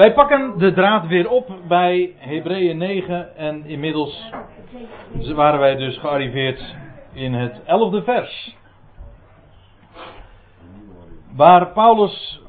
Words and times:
Wij 0.00 0.12
pakken 0.14 0.58
de 0.58 0.72
draad 0.72 1.06
weer 1.06 1.30
op 1.30 1.52
bij 1.68 2.14
Hebreeën 2.16 2.78
9 2.78 3.36
en 3.36 3.64
inmiddels 3.64 4.32
waren 5.34 5.60
wij 5.60 5.76
dus 5.76 5.98
gearriveerd 5.98 6.76
in 7.12 7.34
het 7.34 7.60
11e 7.60 8.04
vers. 8.04 8.56
Waar 11.36 11.72
Paulus, 11.72 12.42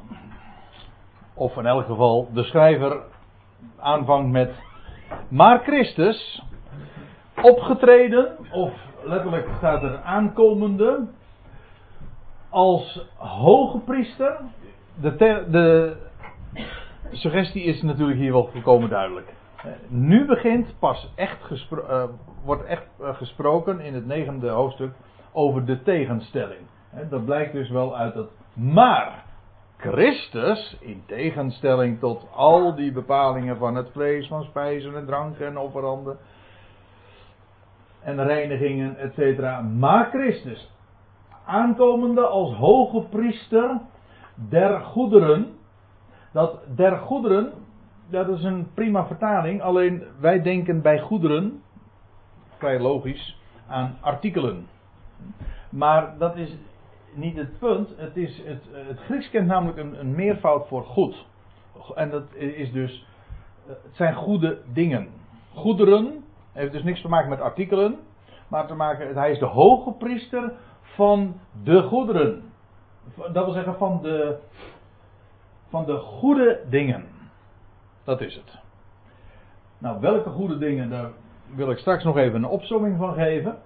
of 1.33 1.57
in 1.57 1.65
elk 1.65 1.85
geval 1.85 2.29
de 2.33 2.43
schrijver, 2.43 3.01
aanvangt 3.79 4.31
met 4.31 4.51
maar 5.27 5.59
Christus, 5.59 6.43
opgetreden, 7.41 8.37
of 8.51 8.73
letterlijk 9.03 9.49
staat 9.57 9.83
er 9.83 10.01
aankomende, 10.01 11.07
als 12.49 13.07
hoge 13.17 13.79
priester. 13.79 14.39
De, 15.01 15.15
de 15.49 15.95
suggestie 17.11 17.63
is 17.63 17.81
natuurlijk 17.81 18.19
hier 18.19 18.31
wel 18.31 18.49
volkomen 18.51 18.89
duidelijk. 18.89 19.33
Nu 19.87 20.25
begint 20.25 20.75
pas 20.79 21.11
echt 21.15 21.43
gespro 21.43 21.83
uh, 21.89 22.03
wordt 22.43 22.63
echt 22.63 22.87
uh, 23.01 23.15
gesproken 23.15 23.79
in 23.79 23.93
het 23.93 24.05
negende 24.05 24.49
hoofdstuk 24.49 24.91
over 25.31 25.65
de 25.65 25.81
tegenstelling. 25.81 26.61
Dat 27.09 27.25
blijkt 27.25 27.53
dus 27.53 27.69
wel 27.69 27.97
uit 27.97 28.13
dat. 28.13 28.29
Maar 28.53 29.23
Christus, 29.77 30.77
in 30.79 31.03
tegenstelling 31.05 31.99
tot 31.99 32.27
al 32.35 32.75
die 32.75 32.91
bepalingen 32.91 33.57
van 33.57 33.75
het 33.75 33.89
vlees, 33.91 34.27
van 34.27 34.43
spijzen 34.43 34.95
en 34.95 35.05
dranken 35.05 35.47
en 35.47 35.57
offeranden 35.57 36.17
en 38.03 38.23
reinigingen, 38.23 38.97
etc. 38.97 39.39
Maar 39.77 40.09
Christus, 40.09 40.71
aankomende 41.45 42.21
als 42.21 42.53
hoge 42.53 43.01
priester 43.01 43.81
der 44.49 44.79
goederen. 44.79 45.59
Dat 46.31 46.59
der 46.75 46.97
goederen, 46.97 47.51
dat 48.09 48.27
is 48.27 48.43
een 48.43 48.67
prima 48.73 49.05
vertaling, 49.05 49.61
alleen 49.61 50.03
wij 50.19 50.41
denken 50.41 50.81
bij 50.81 50.99
goederen, 50.99 51.61
vrij 52.57 52.79
logisch, 52.79 53.39
aan 53.67 53.97
artikelen. 54.01 54.67
Maar 55.69 56.17
dat 56.17 56.35
is 56.35 56.57
niet 57.13 57.37
het 57.37 57.59
punt. 57.59 57.93
Het, 57.97 58.17
is 58.17 58.41
het, 58.45 58.63
het 58.71 58.99
Grieks 58.99 59.29
kent 59.29 59.47
namelijk 59.47 59.77
een, 59.77 59.99
een 59.99 60.15
meervoud 60.15 60.67
voor 60.67 60.83
goed. 60.83 61.25
En 61.95 62.09
dat 62.09 62.33
is 62.35 62.71
dus, 62.71 63.07
het 63.67 63.95
zijn 63.95 64.15
goede 64.15 64.61
dingen. 64.73 65.07
Goederen 65.53 66.23
heeft 66.51 66.71
dus 66.71 66.83
niks 66.83 67.01
te 67.01 67.07
maken 67.07 67.29
met 67.29 67.41
artikelen, 67.41 67.99
maar 68.47 68.67
te 68.67 68.73
maken, 68.73 69.15
hij 69.15 69.31
is 69.31 69.39
de 69.39 69.45
hoge 69.45 69.91
priester 69.91 70.53
van 70.81 71.39
de 71.63 71.81
goederen. 71.81 72.43
Dat 73.15 73.45
wil 73.45 73.53
zeggen 73.53 73.75
van 73.75 73.99
de, 74.01 74.37
van 75.71 75.85
de 75.85 75.97
goede 75.97 76.59
dingen. 76.69 77.05
Dat 78.03 78.21
is 78.21 78.35
het. 78.35 78.59
Nou, 79.77 79.99
welke 79.99 80.29
goede 80.29 80.57
dingen, 80.57 80.89
daar 80.89 81.09
wil 81.55 81.71
ik 81.71 81.77
straks 81.77 82.03
nog 82.03 82.17
even 82.17 82.35
een 82.35 82.49
opzomming 82.49 82.97
van 82.97 83.13
geven. 83.13 83.57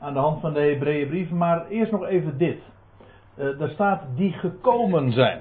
Aan 0.00 0.12
de 0.12 0.18
hand 0.18 0.40
van 0.40 0.52
de 0.52 0.60
Hebreeënbrieven. 0.60 1.36
Maar 1.36 1.66
eerst 1.66 1.92
nog 1.92 2.04
even 2.04 2.38
dit. 2.38 2.58
Uh, 3.36 3.58
daar 3.58 3.68
staat 3.68 4.02
die 4.14 4.32
gekomen 4.32 5.12
zijn. 5.12 5.40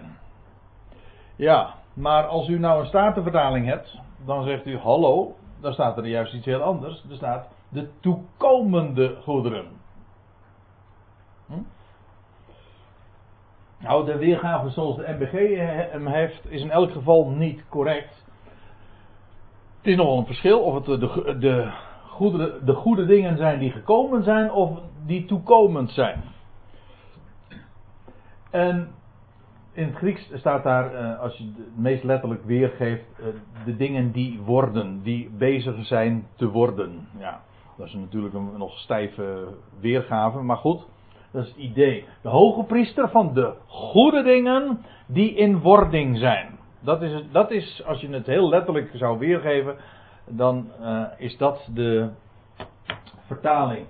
Ja, 1.36 1.74
maar 1.94 2.26
als 2.26 2.48
u 2.48 2.60
nou 2.60 2.80
een 2.80 2.88
statenvertaling 2.88 3.66
hebt, 3.66 4.00
dan 4.26 4.44
zegt 4.44 4.66
u 4.66 4.78
hallo, 4.78 5.36
dan 5.62 5.74
staat 5.74 5.98
er 5.98 6.08
juist 6.08 6.34
iets 6.34 6.46
heel 6.46 6.62
anders. 6.62 7.04
Er 7.10 7.16
staat 7.16 7.48
de 7.70 7.90
toekomende 8.00 9.16
goederen. 9.22 9.66
Nou, 13.80 14.06
de 14.06 14.18
weergave 14.18 14.70
zoals 14.70 14.96
de 14.96 15.16
MBG 15.20 15.58
hem 15.92 16.08
heeft, 16.08 16.52
is 16.52 16.62
in 16.62 16.72
elk 16.72 16.92
geval 16.92 17.30
niet 17.30 17.64
correct. 17.70 18.26
Het 19.78 19.88
is 19.88 19.96
nogal 19.96 20.18
een 20.18 20.26
verschil 20.26 20.60
of 20.60 20.76
het 20.76 20.86
de, 20.86 21.38
de, 21.40 21.72
goede, 22.08 22.60
de 22.66 22.74
goede 22.74 23.06
dingen 23.06 23.38
zijn 23.38 23.60
die 23.60 23.72
gekomen 23.72 24.24
zijn 24.24 24.52
of 24.52 24.80
die 25.06 25.26
toekomend 25.26 25.92
zijn. 25.92 26.24
En 28.50 28.88
in 29.72 29.84
het 29.84 29.96
Grieks 29.96 30.30
staat 30.34 30.64
daar, 30.64 30.94
eh, 30.94 31.20
als 31.20 31.38
je 31.38 31.44
het 31.44 31.78
meest 31.78 32.04
letterlijk 32.04 32.46
weergeeft, 32.46 33.06
eh, 33.20 33.26
de 33.66 33.76
dingen 33.76 34.12
die 34.12 34.40
worden, 34.46 35.02
die 35.04 35.30
bezig 35.38 35.86
zijn 35.86 36.28
te 36.36 36.50
worden. 36.50 37.08
Ja, 37.18 37.42
dat 37.78 37.88
is 37.88 37.94
natuurlijk 37.94 38.34
een 38.34 38.58
nog 38.58 38.78
stijve 38.78 39.48
weergave, 39.80 40.42
maar 40.42 40.58
goed, 40.58 40.88
dat 41.32 41.44
is 41.44 41.50
het 41.50 41.58
idee. 41.58 42.06
De 42.22 42.30
hoge 42.30 42.64
priester 42.64 43.10
van 43.10 43.34
de 43.34 43.54
goede 43.68 44.24
dingen 44.24 44.82
die 45.08 45.34
in 45.34 45.60
wording 45.60 46.18
zijn. 46.18 46.60
Dat 46.80 47.02
is, 47.02 47.24
dat 47.32 47.52
is 47.52 47.84
als 47.86 48.02
je 48.02 48.10
het 48.10 48.26
heel 48.26 48.50
letterlijk 48.50 48.92
zou 48.94 49.20
weergeven, 49.20 49.76
dan 50.30 50.68
uh, 50.82 51.04
is 51.18 51.38
dat 51.38 51.70
de 51.74 52.10
vertaling. 53.26 53.86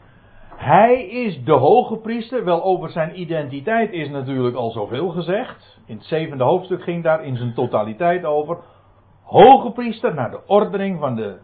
Hij 0.56 1.08
is 1.08 1.44
de 1.44 1.54
hoge 1.54 1.98
priester. 1.98 2.44
Wel 2.46 2.64
over 2.64 2.90
zijn 2.90 3.20
identiteit 3.20 3.92
is 3.92 4.10
natuurlijk 4.10 4.56
al 4.56 4.72
zoveel 4.72 5.10
gezegd. 5.10 5.80
In 5.86 5.96
het 5.96 6.06
zevende 6.06 6.44
hoofdstuk 6.44 6.84
ging 6.84 7.04
daar 7.04 7.24
in 7.24 7.36
zijn 7.36 7.54
totaliteit 7.54 8.26
over. 8.26 8.58
Hoge 9.24 9.72
priester 9.72 10.14
naar 10.14 10.32
de 10.32 10.40
ordening 10.48 11.00
van, 11.00 11.16
de, 11.16 11.38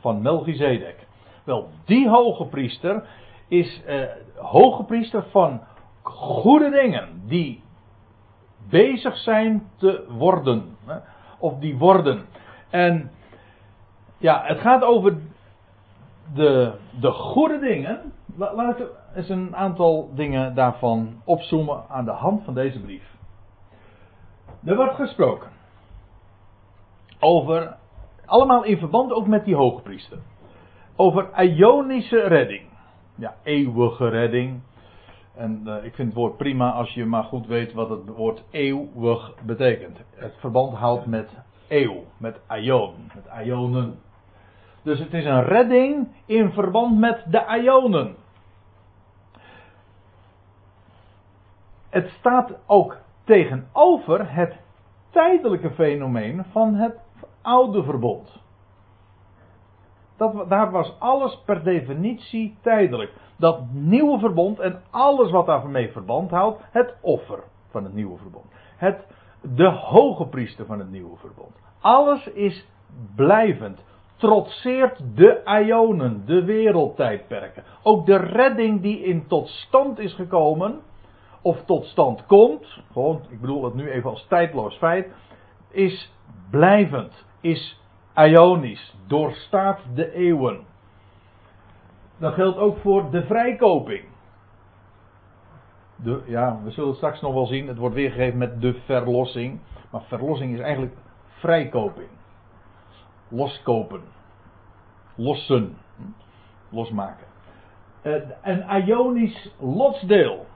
van 0.00 0.22
Melchizedek. 0.22 1.06
Wel, 1.44 1.68
die 1.84 2.08
hoge 2.08 2.46
priester 2.46 3.04
is 3.48 3.82
eh, 3.86 4.00
hoge 4.36 4.84
priester 4.84 5.24
van 5.30 5.60
goede 6.02 6.70
dingen 6.70 7.22
die 7.24 7.62
bezig 8.68 9.16
zijn 9.16 9.68
te 9.76 10.04
worden. 10.08 10.76
Of 11.38 11.58
die 11.58 11.76
worden. 11.76 12.24
En 12.70 13.10
ja, 14.18 14.42
het 14.44 14.58
gaat 14.58 14.82
over 14.82 15.18
de, 16.34 16.72
de 17.00 17.10
goede 17.10 17.58
dingen. 17.58 18.12
Laat 18.36 18.78
ik 18.78 18.86
eens 19.14 19.28
een 19.28 19.56
aantal 19.56 20.10
dingen 20.14 20.54
daarvan 20.54 21.22
opzoomen 21.24 21.84
aan 21.88 22.04
de 22.04 22.10
hand 22.10 22.44
van 22.44 22.54
deze 22.54 22.80
brief. 22.80 23.14
Er 24.64 24.76
wordt 24.76 24.94
gesproken 24.94 25.50
over, 27.20 27.76
allemaal 28.24 28.64
in 28.64 28.78
verband 28.78 29.12
ook 29.12 29.26
met 29.26 29.44
die 29.44 29.54
hoogpriester, 29.54 30.18
over 30.96 31.42
Ionische 31.42 32.20
redding. 32.20 32.65
Ja, 33.18 33.34
eeuwige 33.42 34.08
redding. 34.08 34.60
En 35.34 35.62
uh, 35.64 35.84
ik 35.84 35.94
vind 35.94 36.08
het 36.08 36.16
woord 36.16 36.36
prima 36.36 36.70
als 36.70 36.94
je 36.94 37.04
maar 37.04 37.24
goed 37.24 37.46
weet 37.46 37.72
wat 37.72 37.88
het 37.88 38.06
woord 38.06 38.42
eeuwig 38.50 39.34
betekent. 39.42 39.98
Het 40.14 40.34
verband 40.38 40.74
houdt 40.74 41.06
met 41.06 41.30
eeuw, 41.68 42.04
met 42.16 42.40
aion, 42.46 42.94
met 43.14 43.44
ionen. 43.44 43.98
Dus 44.82 44.98
het 44.98 45.14
is 45.14 45.24
een 45.24 45.44
redding 45.44 46.08
in 46.26 46.50
verband 46.50 46.98
met 46.98 47.24
de 47.30 47.60
ionen. 47.62 48.14
Het 51.88 52.08
staat 52.08 52.52
ook 52.66 52.96
tegenover 53.24 54.34
het 54.34 54.56
tijdelijke 55.10 55.70
fenomeen 55.70 56.44
van 56.50 56.74
het 56.74 56.96
oude 57.42 57.82
verbond. 57.82 58.44
Dat, 60.16 60.48
daar 60.48 60.70
was 60.70 60.94
alles 60.98 61.42
per 61.44 61.64
definitie 61.64 62.56
tijdelijk. 62.62 63.12
Dat 63.36 63.60
nieuwe 63.72 64.18
verbond 64.18 64.58
en 64.58 64.82
alles 64.90 65.30
wat 65.30 65.46
daarmee 65.46 65.92
verband 65.92 66.30
houdt, 66.30 66.62
het 66.70 66.94
offer 67.00 67.42
van 67.70 67.84
het 67.84 67.94
nieuwe 67.94 68.18
verbond. 68.18 68.44
Het, 68.76 69.06
de 69.40 69.68
hoge 69.68 70.26
priester 70.26 70.66
van 70.66 70.78
het 70.78 70.90
nieuwe 70.90 71.16
verbond. 71.16 71.54
Alles 71.80 72.26
is 72.26 72.66
blijvend. 73.16 73.84
Trotseert 74.16 75.00
de 75.14 75.42
ionen, 75.66 76.22
de 76.26 76.44
wereldtijdperken. 76.44 77.64
Ook 77.82 78.06
de 78.06 78.16
redding 78.16 78.80
die 78.80 79.02
in 79.02 79.26
tot 79.26 79.48
stand 79.48 79.98
is 79.98 80.14
gekomen, 80.14 80.80
of 81.42 81.64
tot 81.64 81.84
stand 81.84 82.26
komt, 82.26 82.82
gewoon, 82.92 83.20
ik 83.28 83.40
bedoel 83.40 83.64
het 83.64 83.74
nu 83.74 83.90
even 83.90 84.10
als 84.10 84.26
tijdloos 84.28 84.76
feit, 84.76 85.08
is 85.70 86.12
blijvend, 86.50 87.24
is 87.40 87.80
ionisch, 88.16 88.96
doorstaat 89.06 89.80
de 89.94 90.12
eeuwen. 90.12 90.64
Dat 92.18 92.34
geldt 92.34 92.58
ook 92.58 92.78
voor 92.78 93.10
de 93.10 93.26
vrijkoping. 93.26 94.04
Ja, 96.26 96.60
we 96.62 96.70
zullen 96.70 96.88
het 96.88 96.96
straks 96.96 97.20
nog 97.20 97.34
wel 97.34 97.46
zien. 97.46 97.68
Het 97.68 97.76
wordt 97.76 97.94
weergegeven 97.94 98.38
met 98.38 98.60
de 98.60 98.74
verlossing. 98.84 99.60
Maar 99.90 100.02
verlossing 100.02 100.54
is 100.54 100.60
eigenlijk 100.60 100.96
vrijkoping. 101.28 102.08
Loskopen. 103.28 104.00
Lossen. 105.14 105.76
Losmaken. 106.68 107.26
Uh, 108.02 108.14
een 108.42 108.86
ionisch 108.86 109.54
lotsdeel. 109.58 110.46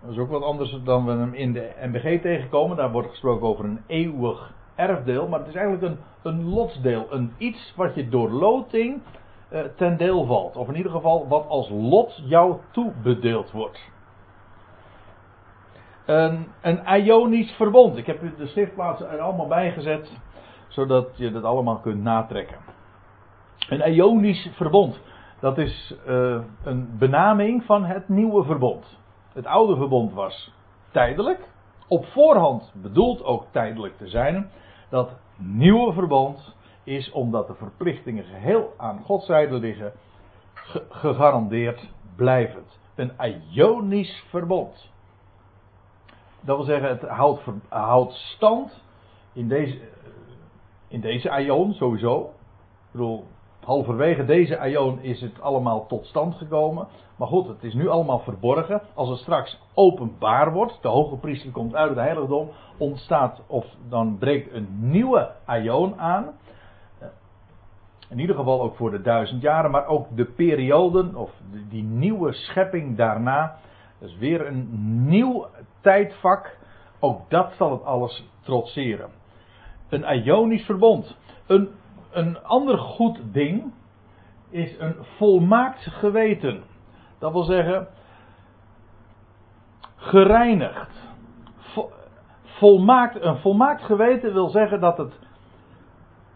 Dat 0.00 0.10
is 0.10 0.18
ook 0.18 0.30
wat 0.30 0.42
anders 0.42 0.80
dan 0.84 1.04
we 1.04 1.10
hem 1.10 1.34
in 1.34 1.52
de 1.52 1.72
MBG 1.80 2.20
tegenkomen. 2.20 2.76
Daar 2.76 2.92
wordt 2.92 3.08
gesproken 3.08 3.46
over 3.46 3.64
een 3.64 3.80
eeuwig 3.86 4.54
erfdeel. 4.78 5.28
Maar 5.28 5.38
het 5.38 5.48
is 5.48 5.54
eigenlijk 5.54 5.86
een, 5.86 5.98
een 6.22 6.48
lotsdeel. 6.48 7.06
Een 7.10 7.32
iets 7.38 7.72
wat 7.76 7.94
je 7.94 8.08
door 8.08 8.30
loting 8.30 9.02
uh, 9.52 9.60
ten 9.76 9.96
deel 9.96 10.24
valt. 10.24 10.56
Of 10.56 10.68
in 10.68 10.76
ieder 10.76 10.92
geval 10.92 11.28
wat 11.28 11.46
als 11.48 11.68
lot 11.70 12.20
jou 12.24 12.56
toebedeeld 12.70 13.50
wordt. 13.50 13.90
Een, 16.06 16.46
een 16.62 16.80
Ionisch 16.86 17.52
verbond. 17.52 17.96
Ik 17.96 18.06
heb 18.06 18.36
de 18.36 18.46
schriftplaatsen 18.46 19.10
er 19.10 19.20
allemaal 19.20 19.46
bij 19.46 19.72
gezet, 19.72 20.12
zodat 20.68 21.08
je 21.14 21.32
dat 21.32 21.44
allemaal 21.44 21.78
kunt 21.78 22.02
natrekken. 22.02 22.56
Een 23.68 23.80
Ionisch 23.80 24.50
verbond. 24.52 25.00
Dat 25.40 25.58
is 25.58 25.94
uh, 26.08 26.40
een 26.64 26.98
benaming 26.98 27.64
van 27.64 27.84
het 27.84 28.08
nieuwe 28.08 28.44
verbond. 28.44 28.98
Het 29.32 29.46
oude 29.46 29.76
verbond 29.76 30.12
was 30.12 30.52
tijdelijk, 30.90 31.48
op 31.88 32.06
voorhand 32.06 32.72
bedoeld 32.74 33.24
ook 33.24 33.44
tijdelijk 33.50 33.96
te 33.96 34.08
zijn. 34.08 34.50
Dat 34.88 35.10
nieuwe 35.36 35.92
verbond 35.92 36.54
is 36.84 37.10
omdat 37.10 37.46
de 37.46 37.54
verplichtingen 37.54 38.24
geheel 38.24 38.74
aan 38.76 39.02
Gods 39.04 39.26
zijde 39.26 39.58
liggen, 39.58 39.92
gegarandeerd 40.88 41.88
blijvend. 42.16 42.78
Een 42.94 43.12
Ionisch 43.50 44.24
verbond. 44.28 44.90
Dat 46.40 46.56
wil 46.56 46.64
zeggen, 46.64 46.88
het 46.88 47.02
houdt, 47.02 47.42
houdt 47.68 48.14
stand 48.14 48.82
in 49.32 49.48
deze, 49.48 49.80
in 50.88 51.00
deze 51.00 51.40
Ion 51.40 51.74
sowieso. 51.74 52.20
Ik 52.22 52.90
bedoel, 52.90 53.26
halverwege 53.68 54.24
deze 54.24 54.68
Ion 54.68 55.02
is 55.02 55.20
het 55.20 55.40
allemaal 55.40 55.86
tot 55.86 56.06
stand 56.06 56.34
gekomen. 56.34 56.86
Maar 57.16 57.28
goed, 57.28 57.48
het 57.48 57.62
is 57.62 57.74
nu 57.74 57.88
allemaal 57.88 58.18
verborgen. 58.18 58.82
Als 58.94 59.08
het 59.08 59.18
straks 59.18 59.60
openbaar 59.74 60.52
wordt, 60.52 60.78
de 60.82 60.88
hoge 60.88 61.16
priester 61.16 61.50
komt 61.50 61.74
uit 61.74 61.88
het 61.88 61.98
heiligdom, 61.98 62.48
ontstaat 62.78 63.42
of 63.46 63.66
dan 63.88 64.18
breekt 64.18 64.52
een 64.52 64.68
nieuwe 64.70 65.30
Ion 65.46 66.00
aan. 66.00 66.32
In 68.08 68.18
ieder 68.18 68.36
geval 68.36 68.60
ook 68.60 68.76
voor 68.76 68.90
de 68.90 69.00
duizend 69.00 69.42
jaren, 69.42 69.70
maar 69.70 69.86
ook 69.86 70.06
de 70.16 70.24
perioden 70.24 71.14
of 71.14 71.30
die 71.68 71.82
nieuwe 71.82 72.32
schepping 72.32 72.96
daarna. 72.96 73.56
Is 73.98 74.16
weer 74.16 74.46
een 74.46 74.68
nieuw 75.08 75.46
tijdvak. 75.80 76.56
Ook 76.98 77.30
dat 77.30 77.52
zal 77.56 77.70
het 77.70 77.84
alles 77.84 78.24
trotseren. 78.40 79.10
Een 79.88 80.24
Ionisch 80.24 80.64
verbond. 80.64 81.16
Een, 81.46 81.68
een 82.10 82.42
ander 82.42 82.78
goed 82.78 83.20
ding 83.32 83.72
is 84.50 84.78
een 84.78 84.94
volmaakt 85.00 85.84
geweten. 85.84 86.62
Dat 87.18 87.32
wil 87.32 87.42
zeggen, 87.42 87.88
gereinigd. 89.96 91.06
Volmaakt, 92.42 93.22
een 93.22 93.36
volmaakt 93.36 93.82
geweten 93.82 94.32
wil 94.32 94.48
zeggen 94.48 94.80
dat 94.80 94.98
het 94.98 95.18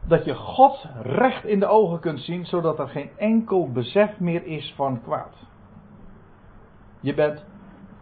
dat 0.07 0.25
je 0.25 0.35
God 0.35 0.87
recht 1.03 1.45
in 1.45 1.61
de 1.61 1.67
ogen 1.67 2.01
kunt 2.01 2.21
zien, 2.21 2.47
zodat 2.47 2.79
er 2.79 2.89
geen 2.89 3.11
enkel 3.17 3.73
besef 3.73 4.19
meer 4.19 4.47
is 4.47 4.73
van 4.77 5.03
kwaad. 5.03 5.37
Je 7.01 7.15
bent, 7.15 7.45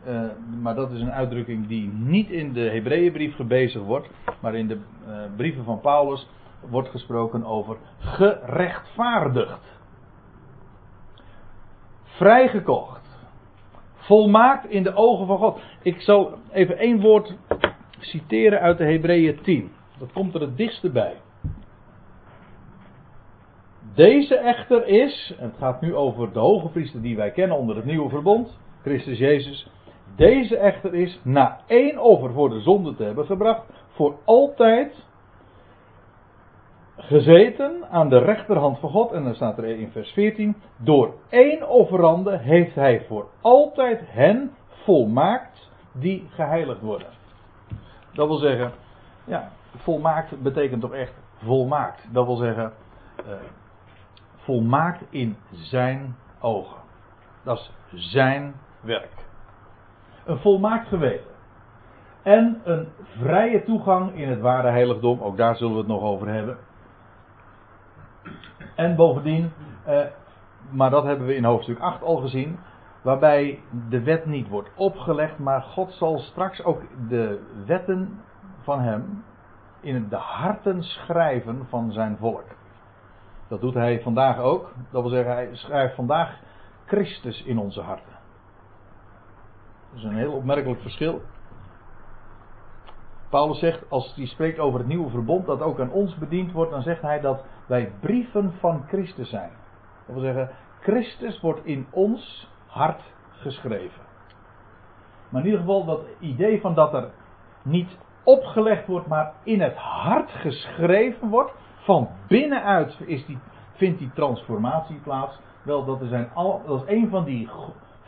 uh, 0.06 0.23
maar 0.61 0.75
dat 0.75 0.90
is 0.90 1.00
een 1.00 1.12
uitdrukking 1.12 1.66
die 1.66 1.93
niet 1.93 2.31
in 2.31 2.52
de 2.52 2.61
Hebreeënbrief 2.61 3.34
gebezigd 3.34 3.84
wordt, 3.84 4.11
maar 4.40 4.55
in 4.55 4.69
de 4.69 4.75
uh, 5.08 5.16
brieven 5.37 5.64
van 5.64 5.81
Paulus 5.81 6.28
wordt 6.68 6.88
gesproken 6.88 7.44
over 7.44 7.76
gerechtvaardigd. 7.98 9.78
Vrijgekocht. 12.02 13.28
Volmaakt 13.94 14.70
in 14.70 14.82
de 14.82 14.94
ogen 14.94 15.26
van 15.26 15.38
God. 15.38 15.60
Ik 15.82 16.00
zal 16.00 16.34
even 16.50 16.78
één 16.78 17.00
woord 17.00 17.36
citeren 17.98 18.60
uit 18.60 18.78
de 18.78 18.84
Hebreeën 18.84 19.40
10. 19.42 19.72
Dat 19.98 20.12
komt 20.12 20.34
er 20.34 20.40
het 20.40 20.56
dichtste 20.56 20.90
bij. 20.90 21.16
Deze 23.94 24.36
echter 24.36 24.86
is, 24.86 25.34
het 25.36 25.54
gaat 25.58 25.80
nu 25.80 25.94
over 25.94 26.32
de 26.32 26.38
hoge 26.38 26.68
priester 26.68 27.02
die 27.02 27.16
wij 27.16 27.30
kennen 27.30 27.56
onder 27.56 27.76
het 27.76 27.84
nieuwe 27.84 28.08
verbond, 28.08 28.58
Christus 28.82 29.18
Jezus. 29.18 29.70
Deze 30.16 30.56
echter 30.56 30.94
is, 30.94 31.20
na 31.22 31.60
één 31.66 31.98
offer 31.98 32.32
voor 32.32 32.48
de 32.48 32.60
zonde 32.60 32.94
te 32.94 33.02
hebben 33.02 33.26
gebracht, 33.26 33.62
voor 33.88 34.18
altijd 34.24 35.08
gezeten 37.00 37.91
aan 37.91 38.08
de 38.08 38.19
rechterhand 38.19 38.79
van 38.79 38.91
God. 38.91 39.12
En 39.12 39.25
dan 39.25 39.35
staat 39.35 39.58
er 39.58 39.64
in 39.64 39.91
vers 39.91 40.11
14, 40.11 40.56
door 40.76 41.14
één 41.29 41.69
offerande 41.69 42.38
heeft 42.38 42.75
hij 42.75 43.05
voor 43.08 43.29
altijd 43.41 44.00
hen 44.06 44.50
volmaakt 44.69 45.70
die 45.93 46.29
geheiligd 46.31 46.81
worden. 46.81 47.08
Dat 48.12 48.26
wil 48.26 48.37
zeggen, 48.37 48.73
ja, 49.25 49.50
volmaakt 49.76 50.43
betekent 50.43 50.81
toch 50.81 50.93
echt 50.93 51.12
volmaakt. 51.37 52.08
Dat 52.12 52.26
wil 52.26 52.37
zeggen, 52.37 52.73
uh, 53.26 53.32
volmaakt 54.37 55.02
in 55.11 55.37
zijn 55.50 56.17
ogen. 56.41 56.81
Dat 57.44 57.58
is 57.58 58.11
zijn 58.11 58.55
werk. 58.81 59.14
Een 60.25 60.38
volmaakt 60.38 60.88
geweten. 60.88 61.31
En 62.23 62.61
een 62.64 62.88
vrije 63.19 63.64
toegang 63.64 64.14
in 64.14 64.29
het 64.29 64.41
ware 64.41 64.69
heiligdom, 64.69 65.20
ook 65.20 65.37
daar 65.37 65.56
zullen 65.56 65.73
we 65.73 65.79
het 65.79 65.88
nog 65.88 66.02
over 66.02 66.29
hebben. 66.29 66.58
En 68.75 68.96
bovendien, 68.96 69.52
eh, 69.84 70.00
maar 70.70 70.90
dat 70.90 71.05
hebben 71.05 71.26
we 71.26 71.34
in 71.34 71.44
hoofdstuk 71.44 71.78
8 71.78 72.02
al 72.02 72.17
gezien, 72.17 72.58
waarbij 73.02 73.62
de 73.88 74.02
wet 74.02 74.26
niet 74.26 74.49
wordt 74.49 74.70
opgelegd, 74.75 75.38
maar 75.38 75.62
God 75.62 75.93
zal 75.93 76.19
straks 76.19 76.64
ook 76.64 76.82
de 77.08 77.40
wetten 77.67 78.20
van 78.62 78.81
hem 78.81 79.25
in 79.81 80.08
de 80.08 80.17
harten 80.17 80.82
schrijven 80.82 81.67
van 81.69 81.93
zijn 81.93 82.17
volk. 82.17 82.44
Dat 83.49 83.61
doet 83.61 83.75
hij 83.75 84.00
vandaag 84.00 84.38
ook. 84.38 84.73
Dat 84.90 85.02
wil 85.02 85.11
zeggen, 85.11 85.32
hij 85.32 85.49
schrijft 85.52 85.94
vandaag 85.94 86.38
Christus 86.87 87.43
in 87.43 87.58
onze 87.58 87.81
harten. 87.81 88.19
Dat 89.90 89.99
is 89.99 90.05
een 90.05 90.16
heel 90.16 90.32
opmerkelijk 90.32 90.81
verschil. 90.81 91.23
Paulus 93.30 93.58
zegt, 93.58 93.90
als 93.90 94.14
hij 94.14 94.26
spreekt 94.26 94.58
over 94.58 94.78
het 94.78 94.88
nieuwe 94.88 95.10
verbond 95.10 95.46
dat 95.46 95.60
ook 95.60 95.80
aan 95.80 95.92
ons 95.92 96.18
bediend 96.18 96.52
wordt, 96.52 96.70
dan 96.70 96.82
zegt 96.82 97.02
hij 97.02 97.20
dat 97.20 97.44
wij 97.66 97.92
brieven 98.00 98.52
van 98.58 98.84
Christus 98.88 99.30
zijn. 99.30 99.50
Dat 100.06 100.14
wil 100.14 100.24
zeggen, 100.24 100.50
Christus 100.80 101.40
wordt 101.40 101.64
in 101.64 101.86
ons 101.90 102.48
hart 102.66 103.02
geschreven. 103.30 104.02
Maar 105.28 105.40
in 105.40 105.46
ieder 105.46 105.60
geval 105.60 105.84
dat 105.84 106.00
idee 106.18 106.60
van 106.60 106.74
dat 106.74 106.94
er 106.94 107.10
niet 107.62 107.98
opgelegd 108.24 108.86
wordt, 108.86 109.06
maar 109.06 109.32
in 109.42 109.60
het 109.60 109.76
hart 109.76 110.30
geschreven 110.30 111.28
wordt, 111.28 111.52
van 111.76 112.08
binnenuit 112.28 113.00
is 113.06 113.26
die, 113.26 113.38
vindt 113.72 113.98
die 113.98 114.10
transformatie 114.14 114.98
plaats. 114.98 115.40
Wel, 115.62 115.84
dat, 115.84 115.98
zijn 116.02 116.30
al, 116.34 116.62
dat 116.66 116.82
is 116.82 116.94
een 116.94 117.08
van 117.08 117.24
die 117.24 117.48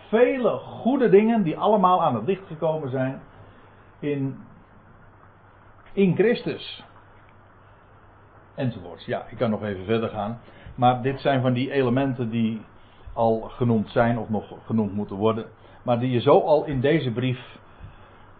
vele 0.08 0.50
goede 0.58 1.08
dingen 1.08 1.42
die 1.42 1.58
allemaal 1.58 2.02
aan 2.02 2.14
het 2.14 2.26
licht 2.26 2.46
gekomen 2.46 2.90
zijn 2.90 3.20
in, 3.98 4.38
in 5.93 6.15
Christus. 6.15 6.85
Enzovoorts. 8.55 9.05
Ja, 9.05 9.27
ik 9.29 9.37
kan 9.37 9.51
nog 9.51 9.63
even 9.63 9.84
verder 9.84 10.08
gaan. 10.08 10.41
Maar 10.75 11.03
dit 11.03 11.20
zijn 11.20 11.43
van 11.43 11.53
die 11.53 11.72
elementen 11.72 12.31
die 12.31 12.63
al 13.13 13.41
genoemd 13.41 13.91
zijn 13.91 14.19
of 14.19 14.29
nog 14.29 14.44
genoemd 14.65 14.93
moeten 14.93 15.17
worden. 15.17 15.46
Maar 15.82 15.99
die 16.01 16.11
je 16.11 16.20
zo 16.20 16.41
al 16.41 16.65
in 16.65 16.81
deze 16.81 17.11
brief 17.11 17.58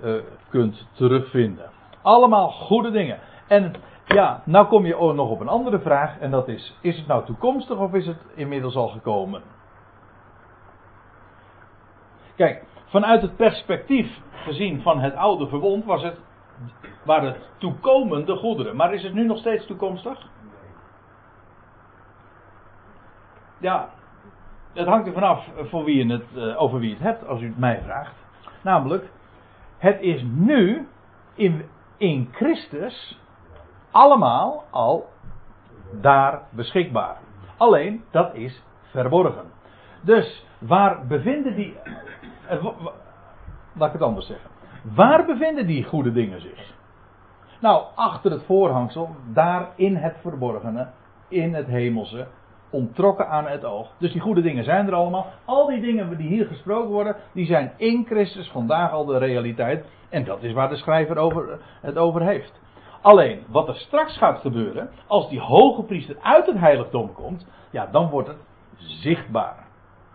uh, 0.05 0.15
kunt 0.49 0.87
terugvinden. 0.93 1.71
Allemaal 2.03 2.51
goede 2.51 2.91
dingen. 2.91 3.19
En 3.49 3.75
ja, 4.07 4.43
nou 4.45 4.67
kom 4.67 4.87
je 4.87 4.97
ook 4.97 5.15
nog 5.15 5.31
op 5.31 5.41
een 5.41 5.49
andere 5.49 5.81
vraag 5.81 6.19
en 6.19 6.31
dat 6.31 6.49
is: 6.49 6.79
is 6.81 6.97
het 6.97 7.07
nou 7.07 7.25
toekomstig 7.25 7.79
of 7.79 7.95
is 7.95 8.07
het 8.07 8.19
inmiddels 8.35 8.77
al 8.77 8.89
gekomen? 8.89 9.43
Kijk, 12.37 12.65
vanuit 12.87 13.23
het 13.23 13.37
perspectief 13.37 14.21
gezien 14.45 14.83
van 14.83 15.01
het 15.01 15.15
oude 15.15 15.47
verbond 15.47 15.85
was 15.85 16.03
het, 16.03 16.19
waren 17.05 17.33
het 17.33 17.49
toekomende 17.59 18.37
goederen. 18.37 18.77
Maar 18.77 18.95
is 18.95 19.03
het 19.03 19.15
nu 19.15 19.27
nog 19.27 19.39
steeds 19.39 19.67
toekomstig? 19.67 20.27
Ja, 23.59 23.89
het 24.73 24.87
hangt 24.87 25.07
er 25.07 25.13
vanaf 25.13 25.49
voor 25.57 25.85
wie 25.85 26.07
je 26.07 26.13
het, 26.13 26.25
uh, 26.35 26.63
over 26.63 26.79
wie 26.79 26.91
het 26.91 27.03
hebt, 27.03 27.27
als 27.27 27.41
u 27.41 27.47
het 27.47 27.59
mij 27.59 27.81
vraagt. 27.85 28.15
Namelijk, 28.63 29.11
het 29.79 30.01
is 30.01 30.23
nu 30.23 30.89
in, 31.35 31.65
in 31.97 32.29
Christus 32.33 33.21
allemaal 33.91 34.65
al 34.71 35.09
daar 36.01 36.43
beschikbaar. 36.51 37.17
Alleen 37.57 38.05
dat 38.11 38.35
is 38.35 38.63
verborgen. 38.91 39.45
Dus 40.01 40.47
waar 40.59 41.07
bevinden 41.07 41.55
die. 41.55 41.77
Eh, 42.49 42.65
laat 43.73 43.87
ik 43.87 43.93
het 43.93 44.03
anders 44.03 44.27
zeggen. 44.27 44.51
Waar 44.83 45.25
bevinden 45.25 45.67
die 45.67 45.85
goede 45.85 46.13
dingen 46.13 46.41
zich? 46.41 46.75
Nou, 47.61 47.85
achter 47.95 48.31
het 48.31 48.43
voorhangsel, 48.43 49.17
daar 49.33 49.69
in 49.77 49.97
het 49.97 50.17
verborgene, 50.21 50.89
in 51.29 51.55
het 51.55 51.67
hemelse, 51.67 52.27
ontrokken 52.71 53.29
aan 53.29 53.47
het 53.47 53.65
oog. 53.65 53.91
Dus 53.99 54.13
die 54.13 54.21
goede 54.21 54.43
dingen 54.43 54.65
zijn 54.65 54.87
er 54.87 54.95
allemaal. 54.95 55.27
Al 55.45 55.67
die 55.67 55.81
dingen 55.81 56.17
die 56.17 56.29
hier 56.29 56.47
gesproken 56.47 56.91
worden, 56.91 57.17
die 57.33 57.47
zijn 57.47 57.73
in 57.77 58.05
Christus 58.07 58.51
vandaag 58.51 58.93
al 58.93 59.05
de 59.05 59.19
realiteit. 59.19 59.87
En 60.09 60.25
dat 60.25 60.43
is 60.43 60.53
waar 60.53 60.69
de 60.69 60.77
schrijver 60.77 61.17
over, 61.17 61.59
het 61.81 61.97
over 61.97 62.23
heeft. 62.23 62.61
Alleen, 63.01 63.43
wat 63.49 63.69
er 63.69 63.77
straks 63.77 64.19
gaat 64.19 64.41
gebeuren, 64.41 64.91
als 65.07 65.29
die 65.29 65.41
hoge 65.41 65.83
priester 65.83 66.17
uit 66.23 66.47
het 66.47 66.59
heiligdom 66.59 67.13
komt, 67.13 67.47
ja, 67.71 67.87
dan 67.87 68.09
wordt 68.09 68.29
het 68.29 68.39
zichtbaar. 68.77 69.67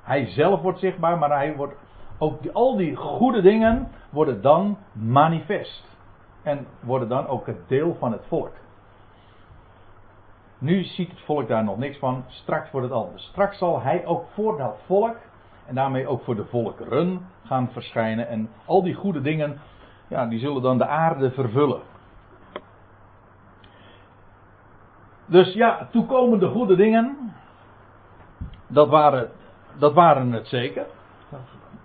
Hij 0.03 0.25
zelf 0.25 0.61
wordt 0.61 0.79
zichtbaar, 0.79 1.17
maar 1.17 1.29
hij 1.29 1.55
wordt 1.55 1.75
ook 2.17 2.47
al 2.53 2.75
die 2.75 2.95
goede 2.95 3.41
dingen 3.41 3.87
worden 4.09 4.41
dan 4.41 4.77
manifest. 4.91 5.95
En 6.43 6.67
worden 6.79 7.09
dan 7.09 7.27
ook 7.27 7.45
het 7.45 7.67
deel 7.67 7.95
van 7.99 8.11
het 8.11 8.25
volk. 8.27 8.51
Nu 10.57 10.83
ziet 10.83 11.09
het 11.09 11.21
volk 11.21 11.47
daar 11.47 11.63
nog 11.63 11.77
niks 11.77 11.97
van. 11.97 12.23
Straks 12.27 12.71
wordt 12.71 12.87
het 12.87 12.97
anders. 12.97 13.23
Straks 13.23 13.57
zal 13.57 13.81
hij 13.81 14.05
ook 14.05 14.25
voor 14.33 14.57
dat 14.57 14.77
volk. 14.85 15.15
En 15.65 15.75
daarmee 15.75 16.07
ook 16.07 16.23
voor 16.23 16.35
de 16.35 16.45
volkeren 16.45 17.25
gaan 17.45 17.69
verschijnen. 17.71 18.27
En 18.27 18.49
al 18.65 18.83
die 18.83 18.93
goede 18.93 19.21
dingen. 19.21 19.59
Ja, 20.07 20.25
die 20.25 20.39
zullen 20.39 20.61
dan 20.61 20.77
de 20.77 20.87
aarde 20.87 21.31
vervullen. 21.31 21.81
Dus 25.25 25.53
ja, 25.53 25.87
toekomende 25.91 26.47
goede 26.47 26.75
dingen. 26.75 27.33
Dat 28.67 28.89
waren, 28.89 29.31
dat 29.77 29.93
waren 29.93 30.31
het 30.31 30.47
zeker. 30.47 30.85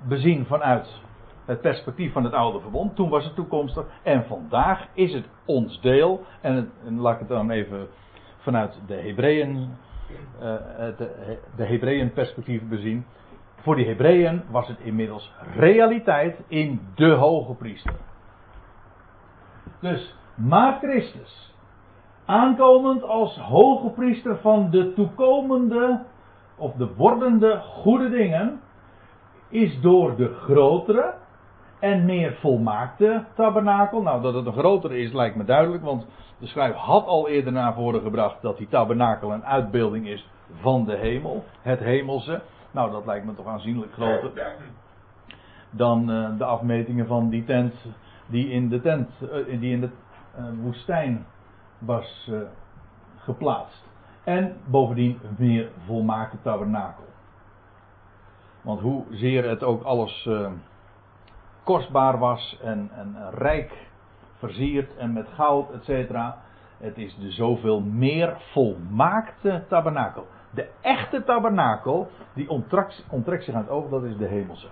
Bezien 0.08 0.46
vanuit 0.46 1.00
het 1.44 1.60
perspectief 1.60 2.12
van 2.12 2.24
het 2.24 2.32
oude 2.32 2.60
verbond. 2.60 2.96
Toen 2.96 3.08
was 3.08 3.24
het 3.24 3.34
toekomstig. 3.34 3.84
En 4.02 4.24
vandaag 4.24 4.86
is 4.92 5.14
het 5.14 5.28
ons 5.44 5.80
deel. 5.80 6.24
En, 6.40 6.70
laat 6.84 7.12
ik 7.12 7.18
het 7.18 7.28
dan 7.28 7.50
even 7.50 7.88
vanuit 8.38 8.80
de 8.86 8.94
Hebreeën, 8.94 9.56
uh, 9.56 10.42
de, 10.96 11.38
de 11.56 11.64
Hebreeën 11.64 12.12
perspectief 12.12 12.68
bezien. 12.68 13.04
Voor 13.56 13.76
die 13.76 13.86
Hebreeën 13.86 14.42
was 14.50 14.68
het 14.68 14.80
inmiddels 14.80 15.32
realiteit 15.54 16.42
in 16.48 16.80
de 16.94 17.10
hoge 17.10 17.54
priester. 17.54 17.94
Dus, 19.80 20.16
maar 20.34 20.78
Christus, 20.78 21.54
aankomend 22.24 23.02
als 23.02 23.38
hoge 23.38 23.88
priester 23.88 24.36
van 24.36 24.70
de 24.70 24.92
toekomende 24.92 26.02
of 26.56 26.72
de 26.74 26.94
wordende 26.94 27.60
goede 27.60 28.10
dingen, 28.10 28.60
is 29.52 29.80
door 29.80 30.16
de 30.16 30.34
grotere 30.34 31.14
en 31.78 32.04
meer 32.04 32.36
volmaakte 32.40 33.24
tabernakel. 33.34 34.02
Nou, 34.02 34.22
dat 34.22 34.34
het 34.34 34.46
een 34.46 34.52
grotere 34.52 34.98
is, 34.98 35.12
lijkt 35.12 35.36
me 35.36 35.44
duidelijk, 35.44 35.82
want 35.82 36.06
de 36.38 36.46
schrijver 36.46 36.80
had 36.80 37.06
al 37.06 37.28
eerder 37.28 37.52
naar 37.52 37.74
voren 37.74 38.00
gebracht 38.00 38.42
dat 38.42 38.58
die 38.58 38.68
tabernakel 38.68 39.32
een 39.32 39.44
uitbeelding 39.44 40.06
is 40.06 40.28
van 40.60 40.84
de 40.84 40.96
hemel, 40.96 41.44
het 41.60 41.78
hemelse. 41.78 42.42
Nou, 42.70 42.90
dat 42.90 43.06
lijkt 43.06 43.26
me 43.26 43.34
toch 43.34 43.46
aanzienlijk 43.46 43.92
groter 43.92 44.30
dan 45.72 46.10
uh, 46.10 46.38
de 46.38 46.44
afmetingen 46.44 47.06
van 47.06 47.28
die 47.28 47.44
tent 47.44 47.74
die 48.26 48.48
in 48.48 48.68
de 48.68 48.80
tent, 48.80 49.10
uh, 49.22 49.60
die 49.60 49.72
in 49.72 49.80
de 49.80 49.88
uh, 50.38 50.44
woestijn 50.62 51.26
was 51.78 52.30
geplaatst. 53.16 53.90
En 54.24 54.56
bovendien 54.64 55.18
een 55.22 55.34
meer 55.38 55.68
volmaakte 55.86 56.36
tabernakel. 56.42 57.04
Want 58.62 58.80
hoezeer 58.80 59.48
het 59.48 59.62
ook 59.62 59.82
alles 59.82 60.28
kostbaar 61.62 62.18
was 62.18 62.58
en, 62.62 62.90
en 62.94 63.16
rijk 63.30 63.90
versierd 64.38 64.96
en 64.96 65.12
met 65.12 65.28
goud, 65.28 65.70
etc. 65.70 66.14
Het 66.78 66.98
is 66.98 67.16
de 67.16 67.30
zoveel 67.30 67.80
meer 67.80 68.36
volmaakte 68.52 69.64
tabernakel. 69.68 70.26
De 70.50 70.68
echte 70.80 71.24
tabernakel, 71.24 72.08
die 72.34 72.50
onttrekt, 72.50 73.06
onttrekt 73.10 73.44
zich 73.44 73.54
aan 73.54 73.60
het 73.60 73.70
oog, 73.70 73.88
dat 73.88 74.02
is 74.02 74.16
de 74.16 74.26
hemelse. 74.26 74.68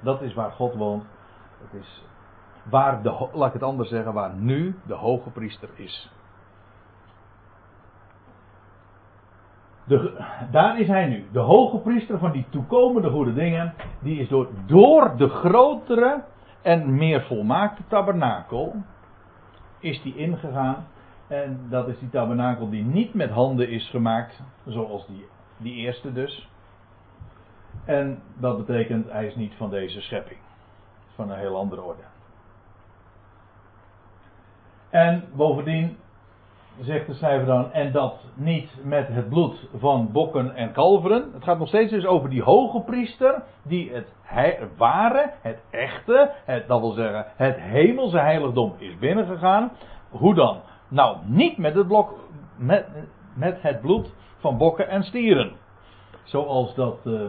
Dat 0.00 0.22
is 0.22 0.34
waar 0.34 0.50
God 0.50 0.74
woont. 0.74 1.04
Het 1.60 1.80
is 1.82 2.04
waar 2.70 3.02
de, 3.02 3.28
laat 3.32 3.46
ik 3.46 3.52
het 3.52 3.62
anders 3.62 3.88
zeggen, 3.88 4.12
waar 4.12 4.34
nu 4.34 4.78
de 4.86 4.94
hoge 4.94 5.30
priester 5.30 5.68
is. 5.74 6.10
De, 9.86 10.24
daar 10.50 10.80
is 10.80 10.86
hij 10.86 11.06
nu. 11.06 11.24
De 11.32 11.38
hoge 11.38 11.78
priester 11.78 12.18
van 12.18 12.32
die 12.32 12.46
toekomende 12.50 13.10
goede 13.10 13.34
dingen. 13.34 13.74
Die 14.00 14.20
is 14.20 14.28
door, 14.28 14.48
door 14.66 15.16
de 15.16 15.28
grotere 15.28 16.22
en 16.62 16.94
meer 16.96 17.22
volmaakte 17.22 17.82
tabernakel. 17.88 18.74
Is 19.78 20.02
die 20.02 20.16
ingegaan. 20.16 20.86
En 21.26 21.66
dat 21.68 21.88
is 21.88 21.98
die 21.98 22.10
tabernakel 22.10 22.70
die 22.70 22.84
niet 22.84 23.14
met 23.14 23.30
handen 23.30 23.68
is 23.68 23.90
gemaakt. 23.90 24.42
Zoals 24.66 25.06
die, 25.06 25.26
die 25.56 25.74
eerste 25.74 26.12
dus. 26.12 26.48
En 27.84 28.22
dat 28.38 28.66
betekent 28.66 29.10
hij 29.10 29.26
is 29.26 29.34
niet 29.34 29.54
van 29.56 29.70
deze 29.70 30.00
schepping. 30.00 30.38
Van 31.14 31.30
een 31.30 31.38
heel 31.38 31.56
andere 31.56 31.82
orde. 31.82 32.02
En 34.90 35.24
bovendien 35.34 35.96
zegt 36.80 37.06
de 37.06 37.14
schrijver 37.14 37.46
dan, 37.46 37.72
en 37.72 37.92
dat 37.92 38.24
niet 38.34 38.70
met 38.82 39.08
het 39.08 39.28
bloed 39.28 39.68
van 39.76 40.12
bokken 40.12 40.54
en 40.54 40.72
kalveren. 40.72 41.30
Het 41.32 41.44
gaat 41.44 41.58
nog 41.58 41.68
steeds 41.68 41.90
dus 41.90 42.06
over 42.06 42.30
die 42.30 42.42
hoge 42.42 42.80
priester, 42.80 43.42
die 43.62 43.92
het 43.92 44.14
ware, 44.76 45.32
het 45.42 45.58
echte, 45.70 46.30
het, 46.44 46.68
dat 46.68 46.80
wil 46.80 46.92
zeggen 46.92 47.26
het 47.36 47.56
hemelse 47.60 48.18
heiligdom 48.18 48.74
is 48.78 48.98
binnengegaan. 48.98 49.72
Hoe 50.10 50.34
dan? 50.34 50.60
Nou, 50.88 51.16
niet 51.24 51.58
met 51.58 51.74
het, 51.74 51.86
blok, 51.86 52.18
met, 52.56 52.86
met 53.34 53.62
het 53.62 53.80
bloed 53.80 54.14
van 54.38 54.56
bokken 54.56 54.88
en 54.88 55.02
stieren. 55.02 55.52
Zoals 56.24 56.74
dat, 56.74 56.98
uh, 57.04 57.20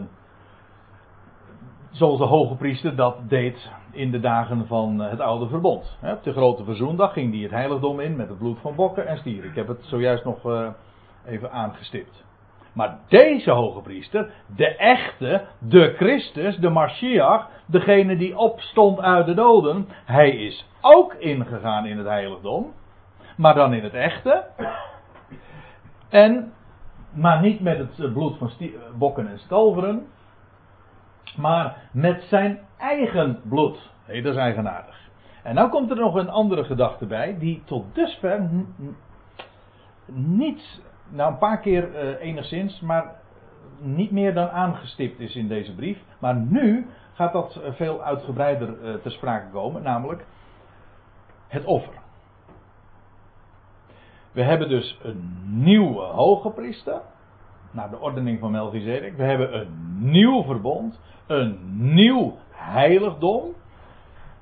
zoals 1.98 2.18
de 2.18 2.24
hoge 2.24 2.54
priester 2.54 2.96
dat 2.96 3.28
deed 3.28 3.70
in 3.90 4.10
de 4.10 4.20
dagen 4.20 4.66
van 4.66 4.98
het 4.98 5.20
oude 5.20 5.48
verbond. 5.48 5.98
Op 6.02 6.22
de 6.22 6.32
grote 6.32 6.64
verzoendag 6.64 7.12
ging 7.12 7.32
hij 7.32 7.42
het 7.42 7.50
heiligdom 7.50 8.00
in 8.00 8.16
met 8.16 8.28
het 8.28 8.38
bloed 8.38 8.58
van 8.60 8.74
bokken 8.74 9.06
en 9.06 9.18
stieren. 9.18 9.50
Ik 9.50 9.56
heb 9.56 9.68
het 9.68 9.84
zojuist 9.84 10.24
nog 10.24 10.44
uh, 10.44 10.68
even 11.26 11.52
aangestipt. 11.52 12.24
Maar 12.72 12.98
deze 13.08 13.50
hoge 13.50 13.80
priester, 13.80 14.30
de 14.56 14.76
echte, 14.76 15.44
de 15.58 15.94
Christus, 15.96 16.56
de 16.56 16.68
Mashiach, 16.68 17.48
degene 17.66 18.16
die 18.16 18.38
opstond 18.38 19.00
uit 19.00 19.26
de 19.26 19.34
doden, 19.34 19.88
hij 20.04 20.30
is 20.30 20.68
ook 20.80 21.14
ingegaan 21.14 21.86
in 21.86 21.98
het 21.98 22.06
heiligdom, 22.06 22.72
maar 23.36 23.54
dan 23.54 23.74
in 23.74 23.82
het 23.82 23.94
echte. 23.94 24.44
En, 26.08 26.52
maar 27.14 27.40
niet 27.40 27.60
met 27.60 27.78
het 27.78 28.12
bloed 28.12 28.38
van 28.38 28.50
bokken 28.98 29.28
en 29.28 29.38
skalveren, 29.38 30.06
maar 31.36 31.76
met 31.92 32.22
zijn 32.22 32.58
eigen 32.78 33.40
bloed. 33.48 33.90
Hé, 34.04 34.22
dat 34.22 34.32
is 34.34 34.40
eigenaardig. 34.40 34.96
En 35.42 35.54
nou 35.54 35.70
komt 35.70 35.90
er 35.90 35.96
nog 35.96 36.14
een 36.14 36.30
andere 36.30 36.64
gedachte 36.64 37.06
bij, 37.06 37.38
die 37.38 37.62
tot 37.64 37.94
dusver 37.94 38.50
niet, 40.12 40.80
nou 41.08 41.32
een 41.32 41.38
paar 41.38 41.60
keer 41.60 41.90
uh, 41.90 42.20
enigszins, 42.20 42.80
maar 42.80 43.14
niet 43.78 44.10
meer 44.10 44.34
dan 44.34 44.50
aangestipt 44.50 45.20
is 45.20 45.36
in 45.36 45.48
deze 45.48 45.74
brief. 45.74 45.98
Maar 46.18 46.36
nu 46.36 46.86
gaat 47.12 47.32
dat 47.32 47.56
eh, 47.56 47.72
veel 47.72 48.02
uitgebreider 48.02 48.68
uh, 48.68 48.94
te 48.94 49.10
sprake 49.10 49.50
komen, 49.50 49.82
namelijk 49.82 50.24
het 51.48 51.64
offer. 51.64 51.94
We 54.32 54.42
hebben 54.42 54.68
dus 54.68 54.98
een 55.02 55.42
nieuwe 55.44 56.02
hoge 56.02 56.50
priester, 56.50 57.00
naar 57.70 57.90
de 57.90 58.00
ordening 58.00 58.38
van 58.38 58.50
Melchizedek. 58.50 59.16
We 59.16 59.22
hebben 59.22 59.60
een 59.60 59.68
nieuw 59.98 60.42
verbond, 60.42 61.00
een 61.26 61.58
nieuw 61.94 62.36
heiligdom, 62.50 63.54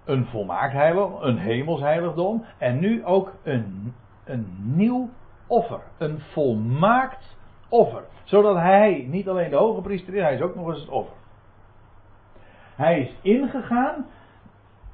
een 0.04 0.26
volmaakt 0.26 0.72
heiligdom, 0.72 1.22
een 1.22 1.38
hemels 1.38 1.80
heiligdom 1.80 2.44
en 2.58 2.78
nu 2.78 3.04
ook 3.04 3.32
een, 3.42 3.94
een 4.24 4.46
nieuw 4.58 5.08
offer, 5.46 5.80
een 5.98 6.20
volmaakt 6.20 7.36
offer. 7.68 8.02
Zodat 8.24 8.56
hij 8.56 9.06
niet 9.08 9.28
alleen 9.28 9.50
de 9.50 9.56
hoge 9.56 9.80
priester 9.80 10.14
is, 10.14 10.22
hij 10.22 10.34
is 10.34 10.40
ook 10.40 10.54
nog 10.54 10.68
eens 10.68 10.80
het 10.80 10.88
offer. 10.88 11.16
Hij 12.74 13.00
is 13.00 13.14
ingegaan 13.22 14.06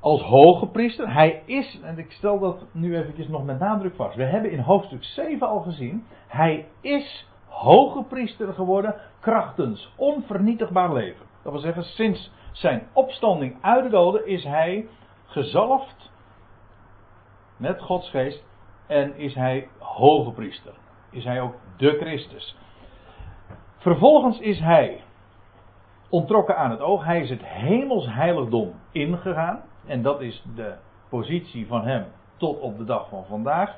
als 0.01 0.23
hoge 0.23 0.67
priester. 0.67 1.13
Hij 1.13 1.43
is, 1.47 1.81
en 1.83 1.99
ik 1.99 2.13
stel 2.13 2.39
dat 2.39 2.65
nu 2.73 2.97
eventjes 2.97 3.29
nog 3.29 3.45
met 3.45 3.59
nadruk 3.59 3.95
vast. 3.95 4.17
We 4.17 4.25
hebben 4.25 4.51
in 4.51 4.59
hoofdstuk 4.59 5.05
7 5.05 5.49
al 5.49 5.61
gezien, 5.61 6.05
hij 6.27 6.67
is 6.81 7.29
hoge 7.53 8.03
priester 8.03 8.55
geworden 8.55 8.95
krachtens 9.21 9.93
onvernietigbaar 9.97 10.93
leven. 10.93 11.27
Dat 11.43 11.53
wil 11.53 11.61
zeggen, 11.61 11.83
sinds 11.83 12.31
zijn 12.53 12.89
opstanding 12.93 13.57
uit 13.61 13.85
de 13.85 13.91
doden 13.91 14.27
is 14.27 14.45
hij 14.45 14.89
gezalfd 15.25 16.11
met 17.57 17.81
Gods 17.81 18.11
geest 18.11 18.45
en 18.87 19.17
is 19.17 19.35
hij 19.35 19.69
hoge 19.79 20.31
priester. 20.31 20.73
Is 21.11 21.25
hij 21.25 21.41
ook 21.41 21.55
de 21.77 21.97
Christus. 22.01 22.57
Vervolgens 23.77 24.39
is 24.39 24.59
hij 24.59 25.01
ontrokken 26.09 26.57
aan 26.57 26.71
het 26.71 26.81
oog. 26.81 27.05
Hij 27.05 27.21
is 27.21 27.31
het 27.31 27.45
hemels 27.45 28.07
heiligdom 28.07 28.73
ingegaan. 28.93 29.63
En 29.87 30.03
dat 30.03 30.21
is 30.21 30.45
de 30.55 30.75
positie 31.09 31.67
van 31.67 31.85
hem 31.85 32.05
tot 32.37 32.61
op 32.61 32.79
de 32.79 32.85
dag 32.85 33.09
van 33.09 33.25
vandaag. 33.25 33.77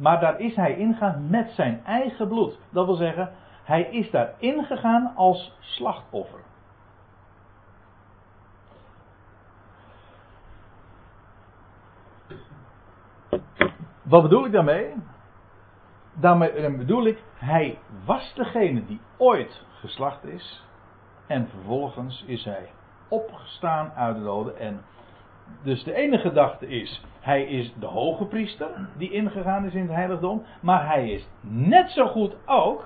Maar 0.00 0.20
daar 0.20 0.40
is 0.40 0.56
hij 0.56 0.76
ingegaan 0.76 1.30
met 1.30 1.50
zijn 1.50 1.84
eigen 1.84 2.28
bloed. 2.28 2.58
Dat 2.70 2.86
wil 2.86 2.94
zeggen, 2.94 3.32
hij 3.64 3.82
is 3.82 4.10
daar 4.10 4.34
ingegaan 4.38 5.12
als 5.16 5.56
slachtoffer. 5.60 6.40
Wat 14.02 14.22
bedoel 14.22 14.44
ik 14.44 14.52
daarmee? 14.52 14.94
Daarmee 16.12 16.76
bedoel 16.76 17.06
ik, 17.06 17.22
hij 17.34 17.78
was 18.04 18.34
degene 18.34 18.84
die 18.84 19.00
ooit 19.16 19.64
geslacht 19.80 20.24
is. 20.24 20.64
En 21.26 21.48
vervolgens 21.48 22.24
is 22.26 22.44
hij 22.44 22.70
opgestaan 23.08 23.92
uit 23.92 24.16
de 24.16 24.22
doden. 24.22 24.58
En 24.58 24.84
dus 25.62 25.84
de 25.84 25.94
ene 25.94 26.18
gedachte 26.18 26.68
is, 26.68 27.04
hij 27.20 27.42
is 27.44 27.72
de 27.78 27.86
hoge 27.86 28.24
priester 28.24 28.68
die 28.96 29.10
ingegaan 29.10 29.64
is 29.64 29.74
in 29.74 29.82
het 29.82 29.94
heiligdom. 29.94 30.42
Maar 30.60 30.86
hij 30.86 31.10
is 31.10 31.28
net 31.40 31.90
zo 31.90 32.06
goed 32.06 32.36
ook 32.46 32.84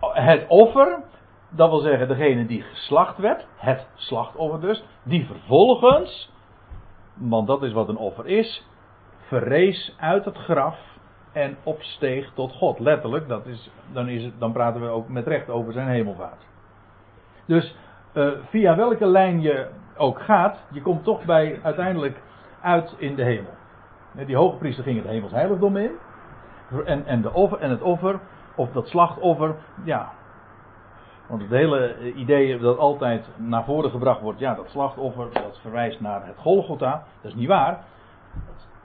het 0.00 0.44
offer, 0.48 1.02
dat 1.48 1.70
wil 1.70 1.78
zeggen 1.78 2.08
degene 2.08 2.46
die 2.46 2.62
geslacht 2.62 3.18
werd, 3.18 3.46
het 3.56 3.86
slachtoffer 3.94 4.60
dus, 4.60 4.84
die 5.02 5.26
vervolgens, 5.26 6.32
want 7.14 7.46
dat 7.46 7.62
is 7.62 7.72
wat 7.72 7.88
een 7.88 7.96
offer 7.96 8.26
is, 8.26 8.66
verrees 9.20 9.94
uit 9.98 10.24
het 10.24 10.36
graf 10.36 10.78
en 11.32 11.56
opsteeg 11.62 12.32
tot 12.34 12.52
God. 12.52 12.78
Letterlijk, 12.78 13.28
dat 13.28 13.46
is, 13.46 13.70
dan, 13.92 14.08
is 14.08 14.24
het, 14.24 14.40
dan 14.40 14.52
praten 14.52 14.80
we 14.80 14.88
ook 14.88 15.08
met 15.08 15.26
recht 15.26 15.50
over 15.50 15.72
zijn 15.72 15.88
hemelvaart. 15.88 16.46
Dus 17.46 17.74
uh, 18.14 18.28
via 18.48 18.76
welke 18.76 19.06
lijn 19.06 19.40
je 19.40 19.68
ook 19.96 20.20
gaat, 20.20 20.58
je 20.70 20.82
komt 20.82 21.04
toch 21.04 21.24
bij 21.24 21.60
uiteindelijk 21.62 22.22
uit 22.60 22.94
in 22.98 23.14
de 23.14 23.22
hemel. 23.22 23.50
Die 24.12 24.36
hoge 24.36 24.56
priester 24.56 24.84
ging 24.84 24.98
het 24.98 25.06
hemels 25.06 25.32
heiligdom 25.32 25.76
in. 25.76 25.90
En, 26.84 27.06
en, 27.06 27.22
de 27.22 27.32
offer, 27.32 27.58
en 27.58 27.70
het 27.70 27.82
offer, 27.82 28.20
of 28.56 28.70
dat 28.72 28.88
slachtoffer, 28.88 29.54
ja. 29.84 30.12
Want 31.26 31.42
het 31.42 31.50
hele 31.50 32.12
idee 32.12 32.58
dat 32.58 32.78
altijd 32.78 33.28
naar 33.36 33.64
voren 33.64 33.90
gebracht 33.90 34.20
wordt, 34.20 34.38
ja, 34.38 34.54
dat 34.54 34.68
slachtoffer, 34.68 35.32
dat 35.32 35.58
verwijst 35.60 36.00
naar 36.00 36.26
het 36.26 36.36
Golgotha. 36.38 37.04
Dat 37.20 37.30
is 37.30 37.36
niet 37.36 37.48
waar. 37.48 37.84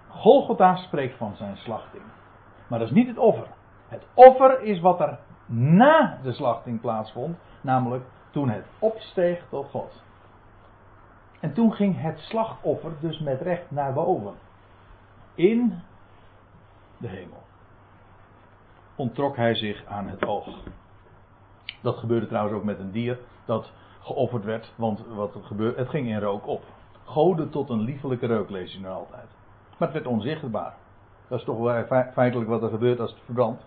Golgotha 0.08 0.76
spreekt 0.76 1.18
van 1.18 1.36
zijn 1.36 1.58
slachting. 1.58 2.04
Maar 2.68 2.80
dat 2.80 2.88
is 2.88 2.94
niet 2.94 3.08
het 3.08 3.18
offer. 3.18 3.48
Het 3.88 4.08
offer 4.14 4.62
is 4.62 4.80
wat 4.80 5.00
er 5.00 5.20
na 5.46 6.18
de 6.24 6.32
slachting 6.32 6.82
plaatsvond, 6.82 7.38
namelijk 7.62 8.04
toen 8.30 8.50
het 8.50 8.66
opsteeg 8.80 9.44
tot 9.50 9.70
God. 9.70 10.04
En 11.42 11.54
toen 11.54 11.74
ging 11.74 12.02
het 12.02 12.20
slachtoffer 12.20 12.92
dus 13.00 13.20
met 13.20 13.42
recht 13.42 13.72
naar 13.72 13.94
boven. 13.94 14.34
In 15.36 15.82
de 16.98 17.08
hemel. 17.08 17.42
Onttrok 18.96 19.36
hij 19.36 19.56
zich 19.56 19.86
aan 19.86 20.08
het 20.08 20.26
oog. 20.26 20.48
Dat 21.82 21.98
gebeurde 21.98 22.28
trouwens 22.28 22.56
ook 22.56 22.64
met 22.64 22.80
een 22.80 22.92
dier 22.92 23.20
dat 23.46 23.72
geofferd 24.02 24.44
werd, 24.44 24.74
want 24.76 25.04
wat 25.08 25.38
gebeurde, 25.42 25.78
het 25.80 25.90
ging 25.90 26.08
in 26.08 26.20
rook 26.20 26.48
op. 26.48 26.64
Goden 27.04 27.50
tot 27.50 27.70
een 27.70 27.82
liefelijke 27.82 28.26
reuk 28.26 28.50
lees 28.50 28.74
je 28.74 28.80
nu 28.80 28.88
altijd. 28.88 29.28
Maar 29.78 29.88
het 29.88 29.98
werd 29.98 30.08
onzichtbaar. 30.08 30.74
Dat 31.28 31.40
is 31.40 31.46
toch 31.46 31.58
wel 31.58 31.84
feitelijk 32.14 32.50
wat 32.50 32.64
er 32.64 32.70
gebeurt 32.70 33.00
als 33.00 33.12
het 33.12 33.22
verbrandt. 33.26 33.64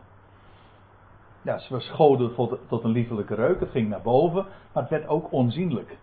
Ja, 1.43 1.59
ze 1.59 1.73
was 1.73 1.91
goden 1.91 2.35
tot 2.69 2.85
een 2.85 2.91
liefelijke 2.91 3.35
reuk. 3.35 3.61
Het 3.61 3.71
ging 3.71 3.89
naar 3.89 4.03
boven, 4.03 4.47
maar 4.73 4.83
het 4.83 4.91
werd 4.91 5.09
ook 5.09 5.33
onzienlijk. 5.33 5.97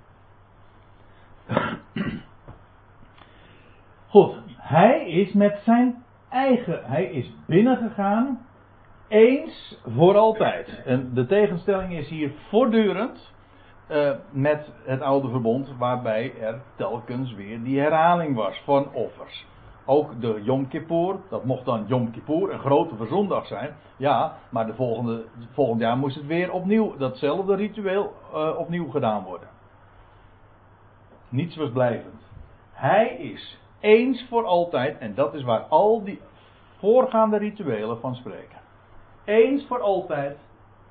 Goed, 4.08 4.36
hij 4.58 5.10
is 5.10 5.34
met 5.34 5.60
zijn 5.64 6.04
eigen, 6.30 6.80
hij 6.84 7.06
is 7.06 7.34
binnengegaan, 7.46 8.46
eens 9.08 9.80
voor 9.88 10.18
altijd. 10.18 10.82
En 10.86 11.14
de 11.14 11.26
tegenstelling 11.26 11.94
is 11.94 12.10
hier 12.10 12.32
voortdurend 12.50 13.34
uh, 13.92 14.12
met 14.32 14.72
het 14.84 15.02
oude 15.02 15.30
verbond, 15.30 15.74
waarbij 15.78 16.34
er 16.42 16.62
telkens 16.76 17.34
weer 17.34 17.64
die 17.64 17.80
herhaling 17.80 18.36
was 18.36 18.62
van 18.66 18.94
offers. 18.94 19.46
Ook 19.86 20.22
de 20.22 20.42
Yom 20.44 20.68
Kippur, 20.68 21.16
dat 21.30 21.46
mocht 21.46 21.66
dan 21.66 21.84
Yom 21.88 22.12
Kippur, 22.12 22.54
een 22.54 22.60
grote 22.60 22.96
verzondag 22.96 23.48
zijn. 23.48 23.76
Ja, 23.98 24.38
maar 24.50 24.66
de 24.66 24.74
volgende, 24.74 25.24
volgend 25.52 25.82
jaar 25.82 25.98
moest 25.98 26.16
het 26.16 26.26
weer 26.26 26.52
opnieuw, 26.52 26.98
datzelfde 26.98 27.56
ritueel, 27.56 28.14
uh, 28.34 28.58
opnieuw 28.58 28.90
gedaan 28.90 29.24
worden. 29.24 29.48
Niets 31.32 31.56
was 31.56 31.72
blijvend. 31.72 32.22
Hij 32.72 33.08
is 33.08 33.58
eens 33.80 34.26
voor 34.30 34.46
altijd, 34.46 34.98
en 34.98 35.16
dat 35.16 35.34
is 35.34 35.44
waar 35.44 35.62
al 35.62 36.04
die 36.04 36.22
voorgaande 36.78 37.38
rituelen 37.38 38.00
van 38.00 38.16
spreken. 38.16 38.60
Eens 39.26 39.66
voor 39.68 39.82
altijd 39.82 40.38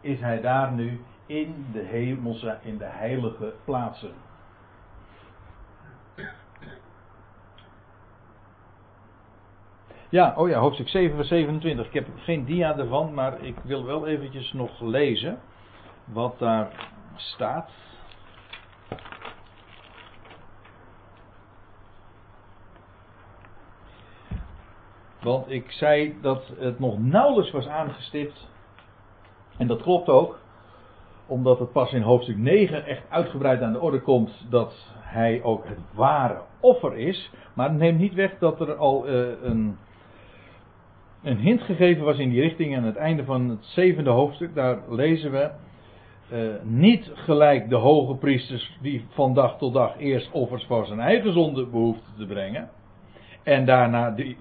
is 0.01 0.21
hij 0.21 0.41
daar 0.41 0.73
nu 0.73 1.01
in 1.27 1.67
de 1.73 1.83
hemelse, 1.83 2.59
in 2.63 2.79
de 2.79 2.89
heilige 2.89 3.55
plaatsen. 3.65 4.13
Ja, 10.09 10.35
oh 10.37 10.49
ja, 10.49 10.59
hoofdstuk 10.59 10.89
7 10.89 11.17
vers 11.17 11.29
27. 11.29 11.87
Ik 11.87 11.93
heb 11.93 12.07
geen 12.17 12.45
dia 12.45 12.79
ervan, 12.79 13.15
maar 13.15 13.43
ik 13.43 13.57
wil 13.63 13.85
wel 13.85 14.07
eventjes 14.07 14.53
nog 14.53 14.81
lezen 14.81 15.39
wat 16.05 16.39
daar 16.39 16.71
staat. 17.15 17.71
Want 25.23 25.51
ik 25.51 25.71
zei 25.71 26.15
dat 26.23 26.53
het 26.59 26.79
nog 26.79 26.99
nauwelijks 26.99 27.51
was 27.51 27.67
aangestipt. 27.67 28.49
En 29.59 29.67
dat 29.67 29.83
klopt 29.83 30.09
ook. 30.09 30.39
Omdat 31.27 31.59
het 31.59 31.73
pas 31.73 31.93
in 31.93 32.03
hoofdstuk 32.03 32.37
9 32.37 32.87
echt 32.87 33.03
uitgebreid 33.09 33.63
aan 33.63 33.73
de 33.73 33.81
orde 33.81 34.01
komt 34.01 34.47
dat 34.49 34.75
hij 34.99 35.43
ook 35.43 35.65
het 35.65 35.79
ware 35.95 36.41
offer 36.61 36.97
is. 36.97 37.31
Maar 37.55 37.69
het 37.69 37.79
neemt 37.79 37.99
niet 37.99 38.15
weg 38.15 38.39
dat 38.39 38.61
er 38.61 38.75
al 38.75 39.09
uh, 39.09 39.27
een, 39.43 39.77
een 41.23 41.39
hint 41.39 41.63
gegeven 41.63 42.05
was 42.05 42.19
in 42.19 42.31
die 42.31 42.41
richting. 42.41 42.77
Aan 42.77 42.85
het 42.85 42.97
einde 42.97 43.25
van 43.25 43.49
het 43.49 43.65
zevende 43.65 44.11
hoofdstuk, 44.11 44.55
daar 44.55 44.79
lezen 44.89 45.31
we. 45.31 45.51
Uh, 46.33 46.39
niet 46.63 47.11
gelijk 47.15 47.69
de 47.69 47.77
hoge 47.77 48.15
priesters 48.15 48.79
die 48.81 49.05
van 49.09 49.35
dag 49.35 49.59
tot 49.59 49.75
dag 49.75 49.99
eerst 49.99 50.31
offers 50.31 50.65
voor 50.65 50.87
zijn 50.87 51.01
eigen 51.01 51.33
zonde 51.33 51.67
behoefden 51.67 52.15
te 52.19 52.27
brengen. 52.27 52.71
En 53.43 53.65
daarna 53.65 54.11
die 54.11 54.37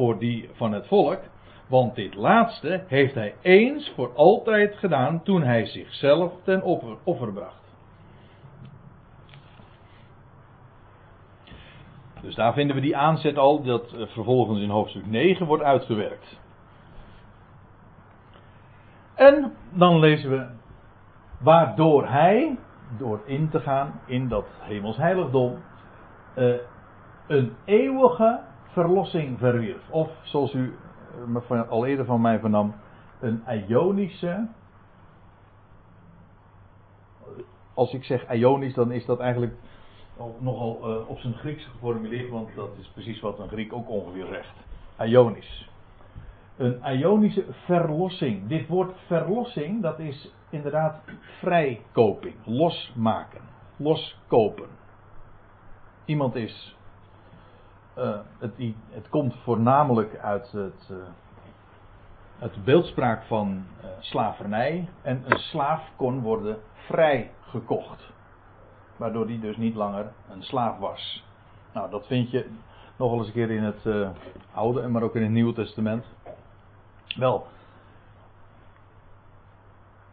voor 0.00 0.18
die 0.18 0.50
van 0.52 0.72
het 0.72 0.86
volk. 0.86 1.18
Want 1.66 1.94
dit 1.94 2.14
laatste 2.14 2.84
heeft 2.86 3.14
hij 3.14 3.34
eens 3.42 3.92
voor 3.94 4.12
altijd 4.14 4.76
gedaan 4.76 5.22
toen 5.22 5.42
hij 5.42 5.66
zichzelf 5.66 6.32
ten 6.44 6.62
offer, 7.04 7.32
bracht. 7.32 7.62
Dus 12.20 12.34
daar 12.34 12.52
vinden 12.52 12.76
we 12.76 12.82
die 12.82 12.96
aanzet 12.96 13.38
al, 13.38 13.62
dat 13.62 13.92
eh, 13.92 14.06
vervolgens 14.06 14.60
in 14.60 14.70
hoofdstuk 14.70 15.06
9 15.06 15.46
wordt 15.46 15.62
uitgewerkt. 15.62 16.40
En 19.14 19.52
dan 19.70 19.98
lezen 19.98 20.30
we, 20.30 20.46
waardoor 21.40 22.06
hij, 22.06 22.58
door 22.98 23.20
in 23.24 23.48
te 23.48 23.60
gaan 23.60 24.00
in 24.06 24.28
dat 24.28 24.46
hemels 24.60 24.96
heiligdom, 24.96 25.58
uh, 26.36 26.54
een 27.26 27.52
eeuwige 27.64 28.40
verlossing 28.72 29.38
verwierf. 29.38 29.90
Of 29.90 30.10
zoals 30.22 30.54
u 30.54 30.74
eh, 31.48 31.68
al 31.68 31.86
eerder 31.86 32.04
van 32.04 32.20
mij 32.20 32.38
vernam, 32.38 32.74
een 33.20 33.42
Ionische. 33.66 34.48
Als 37.74 37.92
ik 37.92 38.04
zeg 38.04 38.32
Ionisch, 38.32 38.74
dan 38.74 38.92
is 38.92 39.06
dat 39.06 39.20
eigenlijk 39.20 39.54
nogal 40.38 40.78
uh, 40.82 41.08
op 41.08 41.18
zijn 41.18 41.34
Grieks 41.34 41.64
geformuleerd, 41.64 42.30
want 42.30 42.54
dat 42.54 42.70
is 42.78 42.88
precies 42.88 43.20
wat 43.20 43.38
een 43.38 43.48
Griek 43.48 43.72
ook 43.72 43.88
ongeveer 43.88 44.26
zegt. 44.26 44.54
Ionisch. 45.10 45.68
Een 46.56 46.80
Ionische 46.84 47.44
verlossing. 47.64 48.48
Dit 48.48 48.68
woord 48.68 48.92
verlossing, 49.06 49.82
dat 49.82 49.98
is 49.98 50.32
inderdaad 50.50 51.00
vrijkoping, 51.38 52.34
losmaken, 52.44 53.40
loskopen. 53.76 54.68
Iemand 56.04 56.34
is 56.34 56.76
uh, 57.98 58.18
het, 58.38 58.52
het, 58.90 59.08
komt 59.08 59.34
voornamelijk 59.42 60.18
uit, 60.18 60.52
het, 60.52 60.92
uit 62.38 62.54
de 62.54 62.60
beeldspraak 62.60 63.22
van 63.22 63.64
uh, 63.78 63.90
slavernij. 63.98 64.88
En 65.02 65.22
een 65.26 65.38
slaaf 65.38 65.90
kon 65.96 66.20
worden 66.20 66.58
vrijgekocht. 66.74 68.12
Waardoor 68.96 69.26
die 69.26 69.40
dus 69.40 69.56
niet 69.56 69.74
langer 69.74 70.12
een 70.30 70.42
slaaf 70.42 70.78
was. 70.78 71.24
Nou, 71.72 71.90
dat 71.90 72.06
vind 72.06 72.30
je 72.30 72.50
nogal 72.96 73.18
eens 73.18 73.26
een 73.26 73.32
keer 73.32 73.50
in 73.50 73.62
het 73.62 74.12
Oude, 74.52 74.88
maar 74.88 75.02
ook 75.02 75.14
in 75.14 75.22
het 75.22 75.30
Nieuwe 75.30 75.52
Testament. 75.52 76.04
Wel, 77.16 77.46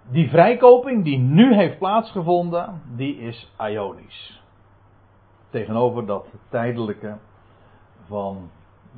die 0.09 0.29
vrijkoping 0.29 1.03
die 1.03 1.17
nu 1.17 1.55
heeft 1.55 1.77
plaatsgevonden, 1.77 2.81
die 2.95 3.17
is 3.17 3.51
Ionisch. 3.59 4.41
Tegenover 5.49 6.05
dat 6.05 6.27
tijdelijke 6.49 7.17
van, 8.07 8.49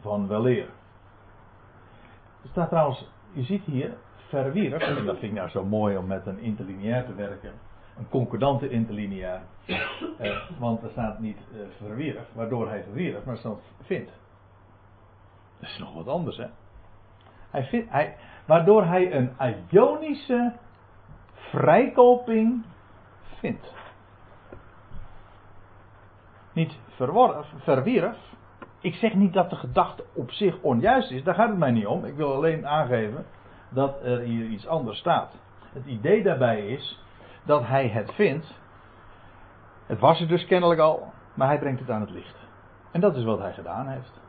van 0.02 0.28
weleer. 0.28 0.68
Er 2.44 2.50
staat 2.50 2.70
trouwens, 2.70 3.06
je 3.32 3.44
ziet 3.44 3.64
hier 3.64 3.98
verwierf, 4.28 4.82
en 4.82 5.06
dat 5.06 5.18
vind 5.18 5.32
ik 5.32 5.38
nou 5.38 5.50
zo 5.50 5.66
mooi 5.66 5.98
om 5.98 6.08
met 6.08 6.26
een 6.26 6.40
interlineair 6.40 7.06
te 7.06 7.16
werken. 7.16 7.52
Een 7.98 8.10
concordante 8.10 8.70
interlineair. 8.70 9.42
Eh, 10.18 10.38
want 10.58 10.84
er 10.84 10.90
staat 10.90 11.20
niet 11.20 11.38
eh, 11.54 11.60
verwierf, 11.78 12.28
waardoor 12.34 12.68
hij 12.68 12.84
verwierf, 12.84 13.26
maar 13.26 13.38
er 13.44 13.58
vindt. 13.84 14.12
Dat 15.60 15.70
is 15.70 15.78
nog 15.78 15.94
wat 15.94 16.08
anders, 16.08 16.38
hè? 16.38 16.48
Hij 17.50 17.64
vindt, 17.64 17.90
hij, 17.92 18.16
waardoor 18.46 18.86
hij 18.86 19.14
een 19.14 19.32
Ionische 19.70 20.54
vrijkoping 21.34 22.64
vindt. 23.40 23.74
niet 26.54 26.78
verwierf. 27.58 28.18
Ik 28.82 28.96
zeg 28.96 29.14
niet 29.14 29.34
dat 29.34 29.50
de 29.50 29.56
gedachte 29.56 30.04
op 30.14 30.32
zich 30.32 30.62
onjuist 30.62 31.12
is, 31.12 31.24
daar 31.24 31.36
gaat 31.36 31.50
het 31.50 31.58
mij 31.58 31.72
niet 31.72 31.88
om. 31.88 32.06
Ik 32.06 32.16
wil 32.16 32.34
alleen 32.34 32.68
aangeven 32.68 33.26
dat 33.70 34.04
er 34.04 34.20
hier 34.20 34.46
iets 34.46 34.68
anders 34.68 35.00
staat. 35.00 35.36
Het 35.74 35.86
idee 35.86 36.24
daarbij 36.24 36.68
is 36.68 37.04
dat 37.44 37.68
hij 37.68 37.88
het 37.88 38.14
vindt. 38.14 38.58
Het 39.86 40.00
was 40.00 40.22
er 40.22 40.28
dus 40.28 40.46
kennelijk 40.46 40.80
al, 40.80 41.14
maar 41.34 41.48
hij 41.48 41.60
brengt 41.60 41.80
het 41.80 41.90
aan 41.90 42.02
het 42.02 42.10
licht. 42.10 42.36
En 42.92 43.02
dat 43.02 43.16
is 43.16 43.24
wat 43.24 43.40
hij 43.40 43.54
gedaan 43.54 43.88
heeft. 43.88 44.22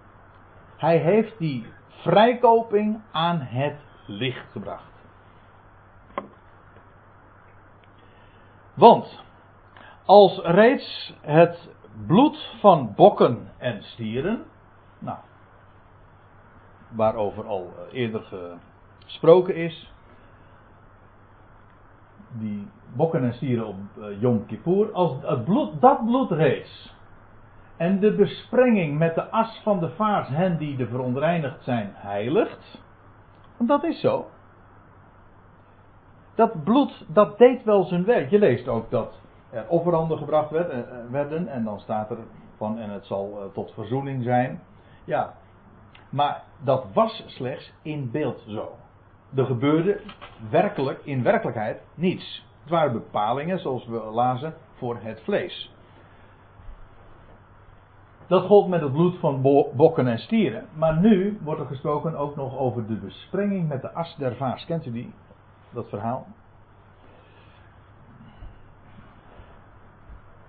Hij 0.76 0.96
heeft 0.96 1.38
die 1.38 1.66
vrijkoping 1.88 3.00
aan 3.12 3.40
het 3.40 3.76
licht 4.06 4.50
gebracht. 4.50 4.92
Want 8.74 9.24
als 10.04 10.40
reeds 10.42 11.14
het 11.20 11.70
bloed 12.06 12.56
van 12.60 12.92
bokken 12.96 13.50
en 13.58 13.82
stieren, 13.82 14.44
nou, 14.98 15.18
waarover 16.88 17.46
al 17.46 17.72
eerder 17.92 18.22
gesproken 19.04 19.54
is, 19.54 19.92
die 22.32 22.68
bokken 22.94 23.24
en 23.24 23.34
stieren 23.34 23.66
op 23.66 23.76
uh, 23.98 24.20
Yom 24.20 24.46
Kippur, 24.46 24.92
als 24.92 25.12
het 25.22 25.44
bloed, 25.44 25.80
dat 25.80 26.04
bloed 26.04 26.30
reeds 26.30 26.94
en 27.76 28.00
de 28.00 28.12
besprenging 28.14 28.98
met 28.98 29.14
de 29.14 29.30
as 29.30 29.60
van 29.62 29.80
de 29.80 29.90
vaars 29.90 30.28
hen 30.28 30.58
die 30.58 30.76
de 30.76 30.86
verontreinigd 30.86 31.64
zijn 31.64 31.92
heiligt, 31.94 32.82
dat 33.58 33.84
is 33.84 34.00
zo. 34.00 34.26
Dat 36.34 36.64
bloed, 36.64 37.04
dat 37.08 37.38
deed 37.38 37.64
wel 37.64 37.84
zijn 37.84 38.04
werk. 38.04 38.30
Je 38.30 38.38
leest 38.38 38.68
ook 38.68 38.90
dat 38.90 39.20
er 39.50 39.68
offeranden 39.68 40.18
gebracht 40.18 40.50
werd, 40.50 40.70
eh, 40.70 40.78
eh, 40.78 40.86
werden 41.10 41.48
en 41.48 41.64
dan 41.64 41.80
staat 41.80 42.10
er 42.10 42.18
van 42.56 42.78
en 42.78 42.90
het 42.90 43.06
zal 43.06 43.50
tot 43.52 43.72
verzoening 43.72 44.24
zijn. 44.24 44.60
Ja, 45.04 45.34
maar 46.10 46.42
dat 46.64 46.84
was 46.92 47.24
slechts 47.26 47.72
in 47.82 48.10
beeld 48.10 48.44
zo. 48.46 48.72
Er 49.34 49.44
gebeurde 49.44 50.00
werkelijk, 50.50 51.00
in 51.04 51.22
werkelijkheid 51.22 51.82
niets. 51.94 52.46
Het 52.60 52.70
waren 52.70 52.92
bepalingen, 52.92 53.58
zoals 53.58 53.86
we 53.86 53.98
lazen, 53.98 54.54
voor 54.74 54.98
het 55.00 55.20
vlees. 55.22 55.74
Dat 58.26 58.46
gold 58.46 58.68
met 58.68 58.80
het 58.80 58.92
bloed 58.92 59.18
van 59.18 59.42
bokken 59.76 60.06
en 60.06 60.18
stieren. 60.18 60.66
Maar 60.74 61.00
nu 61.00 61.38
wordt 61.42 61.60
er 61.60 61.66
gesproken 61.66 62.16
ook 62.16 62.36
nog 62.36 62.58
over 62.58 62.86
de 62.86 62.94
besprenging 62.94 63.68
met 63.68 63.82
de 63.82 63.92
as 63.92 64.16
der 64.16 64.36
vaas. 64.36 64.64
Kent 64.64 64.86
u 64.86 64.92
die? 64.92 65.14
Dat 65.70 65.88
verhaal? 65.88 66.26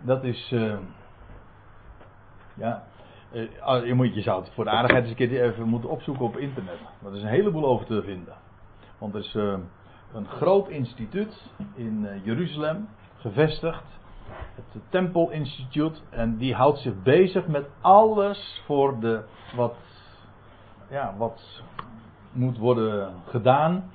Dat 0.01 0.23
is. 0.23 0.51
Uh, 0.51 0.77
ja. 2.53 2.83
Uh, 3.33 3.85
je, 3.85 3.93
moet, 3.93 4.13
je 4.15 4.21
zou 4.21 4.43
het 4.43 4.53
voor 4.53 4.63
de 4.63 4.69
aardigheid 4.69 5.03
eens 5.03 5.11
een 5.11 5.27
keer 5.27 5.43
even 5.43 5.67
moeten 5.67 5.89
opzoeken 5.89 6.25
op 6.25 6.37
internet. 6.37 6.79
Er 7.05 7.15
is 7.15 7.21
een 7.21 7.27
heleboel 7.27 7.65
over 7.65 7.85
te 7.85 8.03
vinden. 8.03 8.33
Want 8.97 9.13
er 9.13 9.19
is 9.19 9.33
uh, 9.33 9.57
een 10.13 10.25
groot 10.25 10.69
instituut 10.69 11.49
in 11.75 12.21
Jeruzalem 12.23 12.87
gevestigd. 13.17 13.83
Het 14.55 14.81
Tempel 14.89 15.29
Instituut. 15.29 16.03
En 16.09 16.37
die 16.37 16.55
houdt 16.55 16.79
zich 16.79 17.01
bezig 17.03 17.47
met 17.47 17.65
alles 17.81 18.61
voor 18.65 18.99
de, 18.99 19.23
wat, 19.55 19.75
ja, 20.89 21.15
wat 21.17 21.63
moet 22.31 22.57
worden 22.57 23.13
gedaan. 23.27 23.91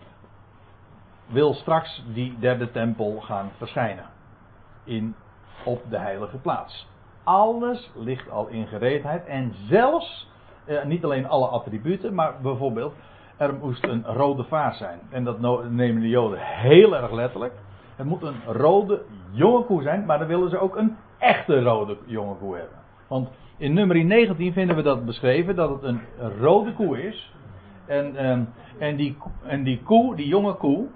Wil 1.27 1.55
straks 1.55 2.05
die 2.13 2.39
derde 2.39 2.71
tempel 2.71 3.21
gaan 3.21 3.51
verschijnen. 3.57 4.05
In, 4.85 5.15
op 5.67 5.83
de 5.89 5.99
heilige 5.99 6.37
plaats. 6.37 6.89
Alles 7.25 7.91
ligt 7.95 8.31
al 8.31 8.47
in 8.47 8.67
gereedheid. 8.67 9.27
En 9.27 9.53
zelfs, 9.69 10.31
eh, 10.65 10.85
niet 10.85 11.05
alleen 11.05 11.29
alle 11.29 11.47
attributen, 11.47 12.15
maar 12.15 12.35
bijvoorbeeld 12.43 12.95
er 13.37 13.55
moest 13.55 13.85
een 13.85 14.05
rode 14.05 14.45
vaas 14.45 14.79
zijn. 14.79 15.01
En 15.11 15.25
dat 15.25 15.41
nemen 15.71 16.03
de 16.03 16.09
Joden 16.09 16.39
heel 16.41 16.97
erg 16.97 17.13
letterlijk. 17.13 17.53
Het 17.97 18.07
moet 18.07 18.23
een 18.23 18.43
rode 18.47 19.03
jonge 19.31 19.65
koe 19.65 19.83
zijn, 19.83 20.05
maar 20.05 20.19
dan 20.19 20.27
willen 20.27 20.51
ze 20.51 20.59
ook 20.59 20.77
een 20.77 20.97
echte 21.19 21.63
rode 21.63 21.97
jonge 22.05 22.35
koe 22.35 22.57
hebben. 22.57 22.79
Want 23.07 23.29
in 23.57 23.73
nummer 23.73 24.05
19 24.05 24.53
vinden 24.53 24.77
we 24.77 24.83
dat 24.83 25.05
beschreven, 25.05 25.57
dat 25.57 25.71
het 25.71 25.83
een 25.83 26.01
rode 26.39 26.73
koe 26.73 27.03
is. 27.03 27.33
En, 27.87 28.17
ehm, 28.17 28.43
en, 28.79 28.97
die, 28.97 29.17
en 29.43 29.63
die 29.63 29.83
koe, 29.83 30.17
die 30.17 30.29
jonge 30.29 30.55
koe, 30.55 30.87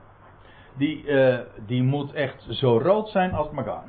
die, 0.77 1.05
uh, 1.05 1.39
die 1.67 1.83
moet 1.83 2.13
echt 2.13 2.47
zo 2.49 2.79
rood 2.79 3.09
zijn 3.09 3.33
als 3.33 3.51
maar. 3.51 3.83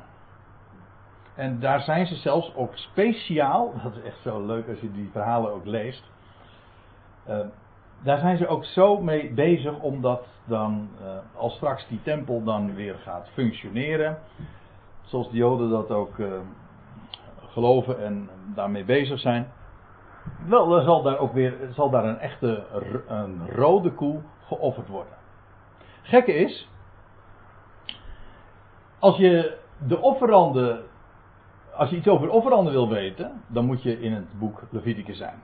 En 1.34 1.60
daar 1.60 1.80
zijn 1.80 2.06
ze 2.06 2.14
zelfs 2.14 2.54
ook 2.54 2.76
speciaal, 2.76 3.72
dat 3.82 3.96
is 3.96 4.02
echt 4.02 4.22
zo 4.22 4.46
leuk 4.46 4.68
als 4.68 4.80
je 4.80 4.92
die 4.92 5.10
verhalen 5.12 5.52
ook 5.52 5.64
leest. 5.64 6.10
Uh, 7.28 7.38
daar 8.02 8.18
zijn 8.18 8.36
ze 8.36 8.46
ook 8.46 8.64
zo 8.64 9.00
mee 9.00 9.32
bezig 9.32 9.80
omdat 9.80 10.26
dan, 10.44 10.88
uh, 11.00 11.08
als 11.36 11.54
straks 11.54 11.88
die 11.88 12.02
tempel 12.02 12.44
dan 12.44 12.74
weer 12.74 12.94
gaat 12.94 13.28
functioneren, 13.32 14.18
zoals 15.02 15.30
de 15.30 15.36
Joden 15.36 15.70
dat 15.70 15.90
ook 15.90 16.18
uh, 16.18 16.32
geloven 17.48 18.04
en 18.04 18.30
daarmee 18.54 18.84
bezig 18.84 19.18
zijn, 19.18 19.52
wel, 20.46 20.68
dan 20.68 20.82
zal 20.82 21.02
daar 21.02 21.18
ook 21.18 21.32
weer 21.32 21.54
zal 21.74 21.90
daar 21.90 22.04
een 22.04 22.18
echte 22.18 22.64
een 23.08 23.48
rode 23.50 23.90
koe 23.90 24.20
geofferd 24.46 24.88
worden. 24.88 25.12
Gekke 26.02 26.34
is, 26.34 26.68
als 28.98 29.16
je 29.16 29.58
de 29.86 30.00
offeranden, 30.00 30.84
als 31.76 31.90
je 31.90 31.96
iets 31.96 32.08
over 32.08 32.26
de 32.26 32.32
offeranden 32.32 32.72
wil 32.72 32.88
weten, 32.88 33.42
dan 33.46 33.64
moet 33.64 33.82
je 33.82 34.00
in 34.00 34.12
het 34.12 34.38
boek 34.38 34.62
Leviticus 34.70 35.16
zijn. 35.16 35.42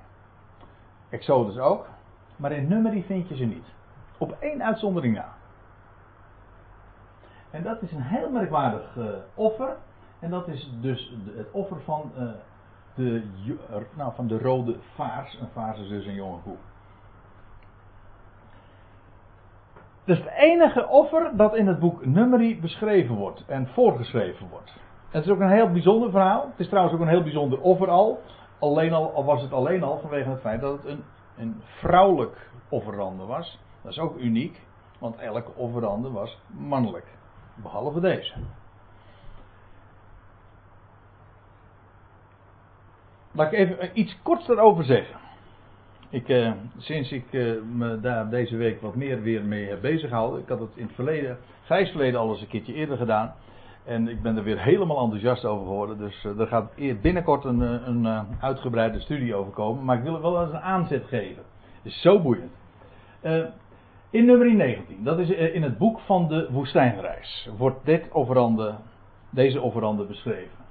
Exodus 1.08 1.58
ook. 1.58 1.86
Maar 2.36 2.52
in 2.52 2.68
nummerie 2.68 3.04
vind 3.04 3.28
je 3.28 3.36
ze 3.36 3.44
niet. 3.44 3.66
Op 4.18 4.36
één 4.40 4.62
uitzondering 4.62 5.14
na. 5.14 5.34
En 7.50 7.62
dat 7.62 7.82
is 7.82 7.92
een 7.92 8.02
heel 8.02 8.30
merkwaardig 8.30 8.96
uh, 8.96 9.04
offer. 9.34 9.76
En 10.18 10.30
dat 10.30 10.48
is 10.48 10.70
dus 10.80 11.16
het 11.36 11.50
offer 11.50 11.80
van, 11.80 12.12
uh, 12.18 12.30
de, 12.94 13.22
nou, 13.94 14.14
van 14.14 14.26
de 14.26 14.38
rode 14.38 14.76
vaars. 14.94 15.38
Een 15.40 15.48
vaars 15.52 15.78
is 15.78 15.88
dus 15.88 16.06
een 16.06 16.14
jonge 16.14 16.38
koe. 16.42 16.56
Dat 20.04 20.16
is 20.16 20.24
het 20.24 20.32
enige 20.34 20.88
offer 20.88 21.36
dat 21.36 21.56
in 21.56 21.66
het 21.66 21.78
boek 21.78 22.06
Nummerie 22.06 22.60
beschreven 22.60 23.14
wordt 23.14 23.44
en 23.46 23.68
voorgeschreven 23.68 24.48
wordt. 24.48 24.72
Het 25.08 25.24
is 25.24 25.30
ook 25.30 25.40
een 25.40 25.50
heel 25.50 25.72
bijzonder 25.72 26.10
verhaal. 26.10 26.46
Het 26.50 26.60
is 26.60 26.68
trouwens 26.68 26.94
ook 26.94 27.00
een 27.00 27.08
heel 27.08 27.22
bijzonder 27.22 27.60
offer 27.60 27.88
al. 27.88 28.20
Alleen 28.58 28.92
al, 28.92 29.24
was 29.24 29.42
het 29.42 29.52
alleen 29.52 29.82
al 29.82 29.98
vanwege 29.98 30.28
het 30.28 30.40
feit 30.40 30.60
dat 30.60 30.76
het 30.76 30.84
een 30.84 31.04
een 31.38 31.62
vrouwelijk 31.64 32.50
offerande 32.68 33.24
was. 33.24 33.58
Dat 33.82 33.92
is 33.92 33.98
ook 33.98 34.18
uniek, 34.18 34.60
want 34.98 35.16
elke 35.16 35.54
offerande 35.54 36.10
was 36.10 36.38
mannelijk. 36.46 37.06
Behalve 37.54 38.00
deze. 38.00 38.34
Laat 43.32 43.52
ik 43.52 43.58
even 43.58 43.98
iets 43.98 44.18
korts 44.22 44.46
daarover 44.46 44.84
zeggen. 44.84 45.16
Ik, 46.10 46.28
eh, 46.28 46.52
sinds 46.76 47.12
ik 47.12 47.32
eh, 47.32 47.62
me 47.62 48.00
daar 48.00 48.30
deze 48.30 48.56
week 48.56 48.80
wat 48.80 48.94
meer 48.94 49.22
weer 49.22 49.44
mee 49.44 49.68
heb 49.68 49.80
bezig 49.80 50.08
gehouden. 50.08 50.40
Ik 50.40 50.48
had 50.48 50.60
het 50.60 50.76
in 50.76 50.86
het 50.86 50.94
verleden, 50.94 51.38
grijs 51.64 51.90
verleden 51.90 52.20
al 52.20 52.30
eens 52.30 52.40
een 52.40 52.48
keertje 52.48 52.74
eerder 52.74 52.96
gedaan. 52.96 53.34
En 53.88 54.09
ik 54.09 54.22
ben 54.22 54.37
er 54.37 54.42
weer 54.42 54.61
helemaal 54.61 55.01
enthousiast 55.03 55.44
over 55.44 55.66
geworden. 55.66 55.98
Dus 55.98 56.24
uh, 56.24 56.40
er 56.40 56.46
gaat 56.46 56.74
binnenkort 57.03 57.44
een, 57.44 57.62
eh, 57.62 57.87
een, 57.87 58.07
eh, 58.07 58.20
uitgebreide 58.40 59.01
studie 59.01 59.35
over 59.35 59.53
komen. 59.53 59.85
Maar 59.85 59.96
ik 59.96 60.03
wil 60.03 60.14
er 60.14 60.20
wel 60.20 60.42
eens 60.42 60.53
een 60.53 60.61
aanzet 60.61 61.05
geven. 61.05 61.42
Het 61.83 61.92
is 61.92 62.01
zo 62.01 62.20
boeiend. 62.20 62.53
In 64.11 64.24
nummer 64.24 64.55
19, 64.55 65.05
dat 65.05 65.18
is 65.18 65.31
in 65.31 65.62
het 65.62 65.79
boek 65.79 66.01
van 66.01 66.29
de 66.29 66.48
woestijnreis, 66.51 67.51
wordt 67.57 67.85
dit 67.85 68.09
offerande, 68.12 68.74
deze 69.31 69.61
offerande 69.61 70.05
beschreven. 70.05 70.64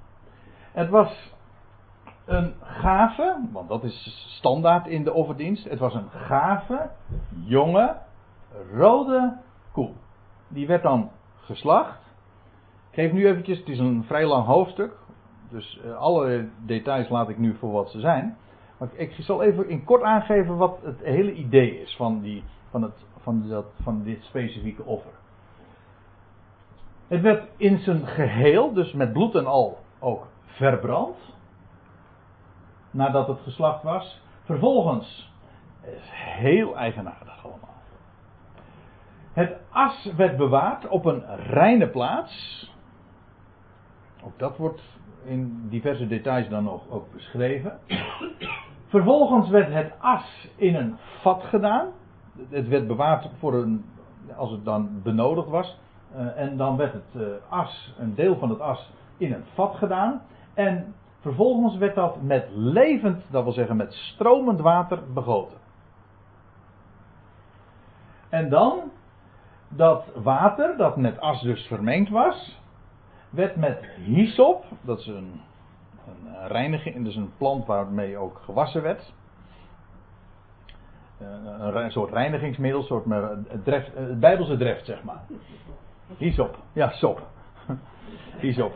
Het 0.71 0.89
was 0.89 1.33
een 2.25 2.53
gave, 2.61 3.47
want 3.51 3.69
dat 3.69 3.83
is 3.83 4.27
standaard 4.37 4.87
in 4.87 5.03
de 5.03 5.13
offerdienst. 5.13 5.69
Het 5.69 5.79
was 5.79 5.93
een 5.93 6.09
gave, 6.09 6.89
jonge, 7.45 7.95
rode 8.73 9.37
koe. 9.71 9.89
Die 10.47 10.67
werd 10.67 10.83
dan 10.83 11.11
geslacht 11.35 12.06
geef 12.97 13.11
nu 13.11 13.27
eventjes, 13.27 13.57
het 13.57 13.67
is 13.67 13.79
een 13.79 14.03
vrij 14.03 14.25
lang 14.25 14.45
hoofdstuk. 14.45 14.91
Dus 15.49 15.79
uh, 15.85 15.97
alle 15.97 16.49
details 16.65 17.09
laat 17.09 17.29
ik 17.29 17.37
nu 17.37 17.55
voor 17.55 17.71
wat 17.71 17.89
ze 17.89 17.99
zijn. 17.99 18.37
Maar 18.77 18.89
ik 18.93 19.11
zal 19.19 19.43
even 19.43 19.69
in 19.69 19.83
kort 19.83 20.03
aangeven 20.03 20.57
wat 20.57 20.79
het 20.83 20.99
hele 21.03 21.33
idee 21.33 21.81
is 21.81 21.95
van, 21.95 22.21
die, 22.21 22.43
van, 22.69 22.81
het, 22.81 23.05
van, 23.21 23.47
dat, 23.49 23.65
van 23.81 24.03
dit 24.03 24.23
specifieke 24.23 24.83
offer. 24.83 25.11
Het 27.07 27.21
werd 27.21 27.47
in 27.57 27.77
zijn 27.77 28.07
geheel, 28.07 28.73
dus 28.73 28.93
met 28.93 29.13
bloed 29.13 29.35
en 29.35 29.45
al, 29.45 29.77
ook 29.99 30.27
verbrand. 30.45 31.17
Nadat 32.91 33.27
het 33.27 33.39
geslacht 33.39 33.83
was. 33.83 34.21
Vervolgens, 34.43 35.33
heel 36.11 36.77
eigenaardig 36.77 37.45
allemaal. 37.45 37.75
Het 39.33 39.57
as 39.69 40.11
werd 40.15 40.37
bewaard 40.37 40.87
op 40.87 41.05
een 41.05 41.35
reine 41.35 41.89
plaats. 41.89 42.75
Ook 44.23 44.39
dat 44.39 44.57
wordt 44.57 44.81
in 45.23 45.67
diverse 45.69 46.07
details 46.07 46.49
dan 46.49 46.63
nog 46.63 46.89
ook 46.89 47.13
beschreven. 47.13 47.79
Vervolgens 48.87 49.49
werd 49.49 49.73
het 49.73 49.91
as 49.97 50.49
in 50.55 50.75
een 50.75 50.97
vat 51.21 51.43
gedaan. 51.43 51.87
Het 52.49 52.67
werd 52.67 52.87
bewaard 52.87 53.29
voor 53.39 53.53
een, 53.53 53.85
als 54.35 54.51
het 54.51 54.65
dan 54.65 55.01
benodigd 55.03 55.47
was. 55.47 55.79
Uh, 56.15 56.37
en 56.37 56.57
dan 56.57 56.77
werd 56.77 56.93
het 56.93 57.21
uh, 57.21 57.27
as, 57.49 57.93
een 57.97 58.15
deel 58.15 58.37
van 58.37 58.49
het 58.49 58.59
as, 58.59 58.91
in 59.17 59.33
een 59.33 59.43
vat 59.53 59.75
gedaan. 59.75 60.21
En 60.53 60.93
vervolgens 61.19 61.77
werd 61.77 61.95
dat 61.95 62.21
met 62.21 62.47
levend, 62.51 63.23
dat 63.31 63.43
wil 63.43 63.53
zeggen 63.53 63.75
met 63.75 63.93
stromend 63.93 64.59
water, 64.59 64.99
begoten. 65.13 65.57
En 68.29 68.49
dan 68.49 68.79
dat 69.67 70.05
water, 70.15 70.77
dat 70.77 70.97
met 70.97 71.19
as 71.19 71.41
dus 71.41 71.67
vermengd 71.67 72.09
was, 72.09 72.59
werd 73.29 73.55
met 73.55 73.85
hyssop, 74.05 74.65
dat 74.81 74.99
is 74.99 75.07
een, 75.07 75.41
een 76.07 76.47
reiniging, 76.47 77.03
dus 77.03 77.15
een 77.15 77.31
plant 77.37 77.65
waarmee 77.65 78.17
ook 78.17 78.41
gewassen 78.43 78.81
werd. 78.81 79.13
Eh, 81.17 81.27
een 81.73 81.91
soort 81.91 82.11
reinigingsmiddel, 82.11 82.83
soort 82.83 83.05
dreft, 83.63 83.93
het 83.93 84.19
Bijbelse 84.19 84.57
dreft, 84.57 84.85
zeg 84.85 85.03
maar. 85.03 85.21
Hyssop, 86.17 86.57
ja, 86.73 86.91
sop. 86.91 87.27
Hyssop. 88.41 88.73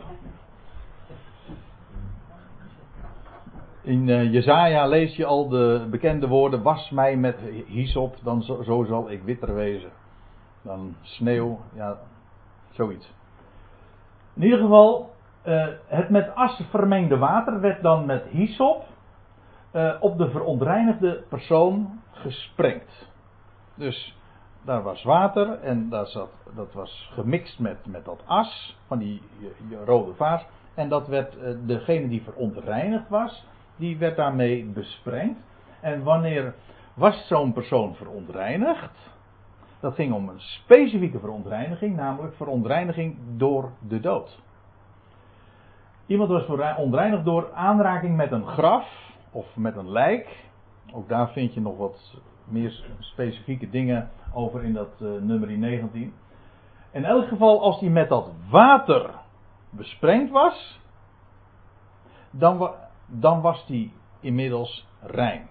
In 3.82 4.08
uh, 4.08 4.32
Jezaja 4.32 4.86
lees 4.86 5.16
je 5.16 5.24
al 5.24 5.48
de 5.48 5.86
bekende 5.90 6.28
woorden: 6.28 6.62
Was 6.62 6.90
mij 6.90 7.16
met 7.16 7.38
hyssop, 7.66 8.16
dan 8.22 8.42
zo 8.42 8.84
zal 8.84 9.10
ik 9.10 9.22
witter 9.22 9.54
wezen. 9.54 9.90
Dan 10.62 10.96
sneeuw, 11.00 11.60
ja, 11.74 11.98
zoiets. 12.70 13.12
In 14.34 14.42
ieder 14.42 14.58
geval, 14.58 15.10
uh, 15.46 15.66
het 15.86 16.08
met 16.08 16.34
as 16.34 16.62
vermengde 16.70 17.18
water 17.18 17.60
werd 17.60 17.82
dan 17.82 18.06
met 18.06 18.24
hyssop 18.24 18.84
uh, 19.72 19.94
op 20.00 20.18
de 20.18 20.30
verontreinigde 20.30 21.24
persoon 21.28 22.00
gesprengd. 22.10 23.10
Dus 23.74 24.16
daar 24.62 24.82
was 24.82 25.02
water 25.02 25.60
en 25.60 25.88
daar 25.88 26.06
zat, 26.06 26.30
dat 26.54 26.72
was 26.72 27.10
gemixt 27.14 27.58
met, 27.58 27.86
met 27.86 28.04
dat 28.04 28.22
as 28.26 28.76
van 28.86 28.98
die 28.98 29.22
rode 29.84 30.14
vaas. 30.14 30.46
En 30.74 30.88
dat 30.88 31.08
werd, 31.08 31.36
uh, 31.36 31.56
degene 31.66 32.08
die 32.08 32.22
verontreinigd 32.22 33.08
was, 33.08 33.46
die 33.76 33.98
werd 33.98 34.16
daarmee 34.16 34.64
besprengd. 34.64 35.40
En 35.80 36.02
wanneer 36.02 36.54
was 36.94 37.26
zo'n 37.26 37.52
persoon 37.52 37.94
verontreinigd? 37.94 39.11
Dat 39.82 39.94
ging 39.94 40.12
om 40.12 40.28
een 40.28 40.40
specifieke 40.40 41.18
verontreiniging, 41.18 41.96
namelijk 41.96 42.34
verontreiniging 42.34 43.16
door 43.36 43.70
de 43.88 44.00
dood. 44.00 44.40
Iemand 46.06 46.30
was 46.30 46.44
verontreinigd 46.44 47.24
door 47.24 47.52
aanraking 47.52 48.16
met 48.16 48.32
een 48.32 48.46
graf 48.46 49.12
of 49.30 49.56
met 49.56 49.76
een 49.76 49.90
lijk. 49.90 50.44
Ook 50.92 51.08
daar 51.08 51.30
vind 51.30 51.54
je 51.54 51.60
nog 51.60 51.76
wat 51.76 52.14
meer 52.44 52.84
specifieke 52.98 53.70
dingen 53.70 54.10
over 54.32 54.64
in 54.64 54.72
dat 54.72 55.00
uh, 55.00 55.08
nummer 55.20 55.58
19. 55.58 56.12
In 56.90 57.04
elk 57.04 57.28
geval, 57.28 57.62
als 57.62 57.80
hij 57.80 57.88
met 57.88 58.08
dat 58.08 58.30
water 58.50 59.10
besprengd 59.70 60.30
was, 60.30 60.80
dan, 62.30 62.70
dan 63.06 63.40
was 63.40 63.64
hij 63.66 63.92
inmiddels 64.20 64.86
rein. 65.00 65.48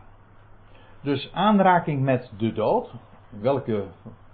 Dus 1.02 1.32
aanraking 1.34 2.02
met 2.02 2.32
de 2.38 2.54
dood, 2.54 2.94
welke 3.30 3.86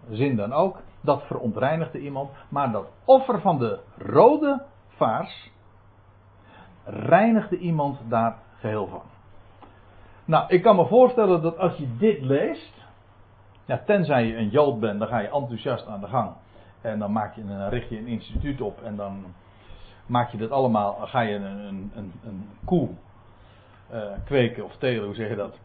zin 0.09 0.35
dan 0.35 0.53
ook, 0.53 0.81
dat 1.01 1.23
verontreinigde 1.23 1.99
iemand. 1.99 2.29
Maar 2.49 2.71
dat 2.71 2.87
offer 3.05 3.41
van 3.41 3.57
de 3.57 3.79
rode 3.97 4.63
vaars 4.87 5.51
reinigde 6.85 7.57
iemand 7.57 7.99
daar 8.07 8.37
geheel 8.59 8.87
van. 8.87 9.01
Nou, 10.25 10.45
ik 10.47 10.61
kan 10.61 10.75
me 10.75 10.85
voorstellen 10.85 11.41
dat 11.41 11.57
als 11.57 11.75
je 11.77 11.97
dit 11.97 12.21
leest, 12.21 12.73
ja, 13.65 13.81
tenzij 13.85 14.25
je 14.25 14.37
een 14.37 14.49
Jood 14.49 14.79
bent, 14.79 14.99
dan 14.99 15.07
ga 15.07 15.19
je 15.19 15.29
enthousiast 15.29 15.87
aan 15.87 16.01
de 16.01 16.07
gang. 16.07 16.31
En 16.81 16.99
dan 16.99 17.11
maak 17.11 17.35
je 17.35 17.41
een, 17.41 17.69
richt 17.69 17.89
je 17.89 17.97
een 17.97 18.07
instituut 18.07 18.61
op 18.61 18.81
en 18.81 18.95
dan 18.95 19.25
maak 20.05 20.29
je 20.29 20.37
dat 20.37 20.51
allemaal, 20.51 20.93
ga 21.01 21.21
je 21.21 21.35
een, 21.35 21.43
een, 21.43 21.91
een, 21.95 22.13
een 22.23 22.49
koe 22.65 22.89
uh, 23.93 24.01
kweken 24.25 24.63
of 24.63 24.77
telen, 24.77 25.05
hoe 25.05 25.15
zeg 25.15 25.29
je 25.29 25.35
dat? 25.35 25.59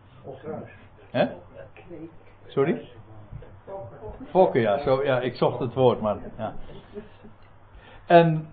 Hè? 1.10 1.26
Sorry? 2.46 2.88
Fokken, 4.30 4.60
ja, 4.60 4.78
zo, 4.78 5.04
ja, 5.04 5.20
ik 5.20 5.34
zocht 5.34 5.58
het 5.58 5.74
woord, 5.74 6.00
maar 6.00 6.16
ja. 6.38 6.52
En 8.06 8.48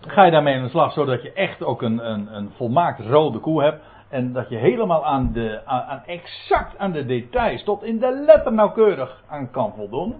ga 0.00 0.24
je 0.24 0.30
daarmee 0.30 0.56
aan 0.56 0.62
de 0.62 0.68
slag, 0.68 0.92
zodat 0.92 1.22
je 1.22 1.32
echt 1.32 1.64
ook 1.64 1.82
een, 1.82 2.10
een, 2.10 2.34
een 2.36 2.50
volmaakt 2.56 3.00
rode 3.00 3.38
koe 3.38 3.62
hebt. 3.62 3.82
En 4.08 4.32
dat 4.32 4.48
je 4.48 4.56
helemaal 4.56 5.04
aan, 5.06 5.32
de, 5.32 5.60
aan, 5.64 6.02
exact 6.06 6.78
aan 6.78 6.92
de 6.92 7.06
details, 7.06 7.64
tot 7.64 7.82
in 7.82 7.98
de 7.98 8.22
letter 8.26 8.52
nauwkeurig 8.52 9.22
aan 9.28 9.50
kan 9.50 9.72
voldoen. 9.76 10.14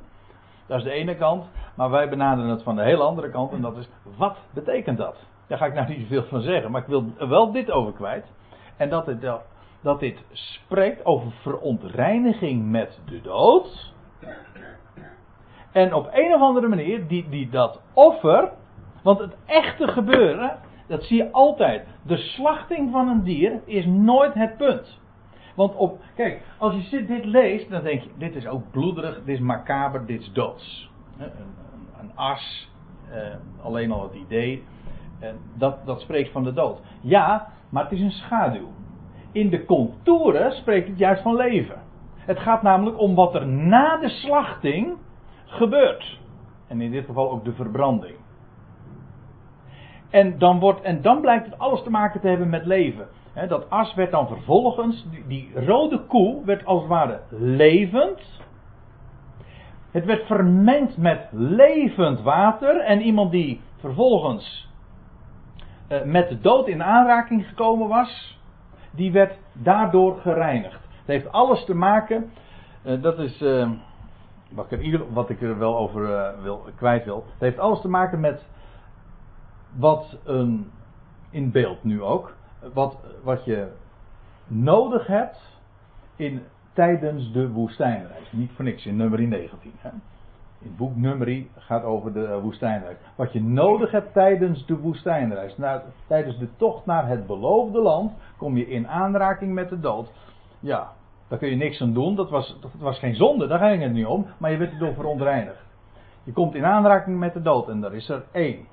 Dat 0.66 0.78
is 0.78 0.84
de 0.84 0.90
ene 0.90 1.16
kant. 1.16 1.44
Maar 1.74 1.90
wij 1.90 2.08
benaderen 2.08 2.50
het 2.50 2.62
van 2.62 2.76
de 2.76 2.82
hele 2.82 3.02
andere 3.02 3.30
kant. 3.30 3.52
En 3.52 3.60
dat 3.60 3.76
is, 3.76 3.88
wat 4.16 4.36
betekent 4.54 4.98
dat? 4.98 5.16
Daar 5.46 5.58
ga 5.58 5.66
ik 5.66 5.74
nou 5.74 5.88
niet 5.88 6.00
zoveel 6.00 6.24
van 6.24 6.40
zeggen. 6.40 6.70
Maar 6.70 6.80
ik 6.80 6.86
wil 6.86 7.04
wel 7.18 7.52
dit 7.52 7.70
over 7.70 7.92
kwijt. 7.92 8.26
En 8.76 8.90
dat 8.90 9.10
dat 9.80 10.00
dit 10.00 10.24
spreekt 10.32 11.04
over 11.04 11.32
verontreiniging 11.32 12.70
met 12.70 13.00
de 13.04 13.20
dood. 13.20 13.92
En 15.72 15.94
op 15.94 16.08
een 16.12 16.34
of 16.34 16.40
andere 16.40 16.68
manier, 16.68 17.06
die, 17.06 17.28
die 17.28 17.48
dat 17.48 17.80
offer. 17.92 18.50
Want 19.02 19.18
het 19.18 19.36
echte 19.46 19.88
gebeuren, 19.88 20.58
dat 20.86 21.02
zie 21.02 21.16
je 21.16 21.32
altijd. 21.32 21.86
De 22.02 22.16
slachting 22.16 22.90
van 22.90 23.08
een 23.08 23.22
dier 23.22 23.60
is 23.64 23.86
nooit 23.86 24.34
het 24.34 24.56
punt. 24.56 25.00
Want 25.54 25.74
op, 25.74 26.00
kijk, 26.14 26.42
als 26.58 26.88
je 26.90 27.04
dit 27.06 27.24
leest, 27.24 27.70
dan 27.70 27.82
denk 27.82 28.02
je: 28.02 28.10
dit 28.18 28.34
is 28.34 28.46
ook 28.46 28.70
bloederig, 28.70 29.24
dit 29.24 29.34
is 29.34 29.40
macaber, 29.40 30.06
dit 30.06 30.20
is 30.20 30.32
doods. 30.32 30.90
Een, 31.18 31.24
een, 31.24 31.54
een 32.00 32.16
as, 32.16 32.70
eh, 33.10 33.34
alleen 33.62 33.92
al 33.92 34.02
het 34.02 34.14
idee. 34.14 34.64
En 35.20 35.38
dat, 35.54 35.86
dat 35.86 36.00
spreekt 36.00 36.32
van 36.32 36.44
de 36.44 36.52
dood. 36.52 36.80
Ja, 37.00 37.48
maar 37.68 37.82
het 37.82 37.92
is 37.92 38.00
een 38.00 38.10
schaduw. 38.10 38.68
In 39.32 39.50
de 39.50 39.64
contouren 39.64 40.52
spreekt 40.52 40.88
het 40.88 40.98
juist 40.98 41.22
van 41.22 41.36
leven. 41.36 41.80
Het 42.28 42.38
gaat 42.38 42.62
namelijk 42.62 42.98
om 42.98 43.14
wat 43.14 43.34
er 43.34 43.46
na 43.46 43.96
de 43.96 44.08
slachting 44.08 44.96
gebeurt. 45.46 46.18
En 46.66 46.80
in 46.80 46.90
dit 46.90 47.04
geval 47.04 47.30
ook 47.30 47.44
de 47.44 47.52
verbranding. 47.52 48.16
En 50.10 50.38
dan, 50.38 50.58
wordt, 50.58 50.80
en 50.80 51.02
dan 51.02 51.20
blijkt 51.20 51.44
het 51.44 51.58
alles 51.58 51.82
te 51.82 51.90
maken 51.90 52.20
te 52.20 52.28
hebben 52.28 52.48
met 52.48 52.66
leven. 52.66 53.08
dat 53.48 53.70
as 53.70 53.94
werd 53.94 54.10
dan 54.10 54.26
vervolgens, 54.26 55.06
die, 55.26 55.50
rode 55.54 55.98
koe 55.98 56.44
werd 56.44 56.64
als 56.64 56.80
het 56.80 56.88
ware 56.88 57.20
levend. 57.30 58.20
Het 59.90 60.04
werd 60.04 60.26
vermengd 60.26 60.96
met 60.96 61.28
levend 61.30 62.20
water. 62.20 62.80
En 62.80 63.00
iemand 63.00 63.30
die 63.30 63.60
vervolgens 63.76 64.68
eh, 65.88 66.02
met 66.02 66.28
de 66.28 66.40
dood 66.40 66.68
in 66.68 66.82
aanraking 66.82 67.46
gekomen 67.46 67.88
was, 67.88 68.40
die 68.90 69.12
werd 69.12 69.38
daardoor 69.52 70.18
gereinigd. 70.20 70.87
Het 71.08 71.16
heeft 71.16 71.32
alles 71.32 71.64
te 71.64 71.74
maken, 71.74 72.30
uh, 72.84 73.02
dat 73.02 73.18
is 73.18 73.40
uh, 73.42 73.70
wat, 74.50 74.72
ik 74.72 74.92
er, 74.92 75.12
wat 75.12 75.30
ik 75.30 75.42
er 75.42 75.58
wel 75.58 75.78
over 75.78 76.32
wil, 76.42 76.64
kwijt 76.76 77.04
wil. 77.04 77.24
Het 77.30 77.40
heeft 77.40 77.58
alles 77.58 77.80
te 77.80 77.88
maken 77.88 78.20
met 78.20 78.46
wat 79.76 80.18
een, 80.24 80.70
in 81.30 81.50
beeld 81.50 81.84
nu 81.84 82.02
ook, 82.02 82.34
wat, 82.72 82.96
wat 83.22 83.44
je 83.44 83.68
nodig 84.46 85.06
hebt 85.06 85.58
in, 86.16 86.42
tijdens 86.72 87.32
de 87.32 87.50
woestijnreis. 87.50 88.32
Niet 88.32 88.52
voor 88.52 88.64
niks 88.64 88.86
in 88.86 88.96
nummer 88.96 89.22
19. 89.22 89.72
Hè? 89.78 89.90
In 90.58 90.74
boek 90.76 90.96
Nummerie 90.96 91.50
gaat 91.56 91.84
over 91.84 92.12
de 92.12 92.40
woestijnreis. 92.40 92.96
Wat 93.14 93.32
je 93.32 93.42
nodig 93.42 93.90
hebt 93.90 94.12
tijdens 94.12 94.66
de 94.66 94.76
woestijnreis. 94.76 95.56
Nou, 95.56 95.80
tijdens 96.06 96.38
de 96.38 96.48
tocht 96.56 96.86
naar 96.86 97.08
het 97.08 97.26
beloofde 97.26 97.80
land 97.80 98.12
kom 98.36 98.56
je 98.56 98.68
in 98.68 98.88
aanraking 98.88 99.54
met 99.54 99.68
de 99.68 99.80
dood. 99.80 100.12
Ja, 100.60 100.92
daar 101.28 101.38
kun 101.38 101.48
je 101.48 101.56
niks 101.56 101.80
aan 101.80 101.92
doen. 101.92 102.14
Dat 102.14 102.30
was, 102.30 102.58
was 102.78 102.98
geen 102.98 103.14
zonde, 103.14 103.46
daar 103.46 103.58
ging 103.58 103.82
het 103.82 103.92
niet 103.92 104.06
om. 104.06 104.26
Maar 104.38 104.50
je 104.50 104.56
werd 104.56 104.72
erdoor 104.72 104.94
verontreinigd. 104.94 105.66
Je 106.22 106.32
komt 106.32 106.54
in 106.54 106.64
aanraking 106.64 107.18
met 107.18 107.32
de 107.32 107.42
dood 107.42 107.68
en 107.68 107.84
er 107.84 107.94
is 107.94 108.08
er 108.08 108.24
één 108.32 108.66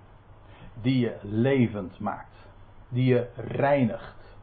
die 0.81 0.99
je 0.99 1.15
levend 1.21 1.99
maakt. 1.99 2.47
Die 2.89 3.05
je 3.05 3.27
reinigt. 3.35 4.35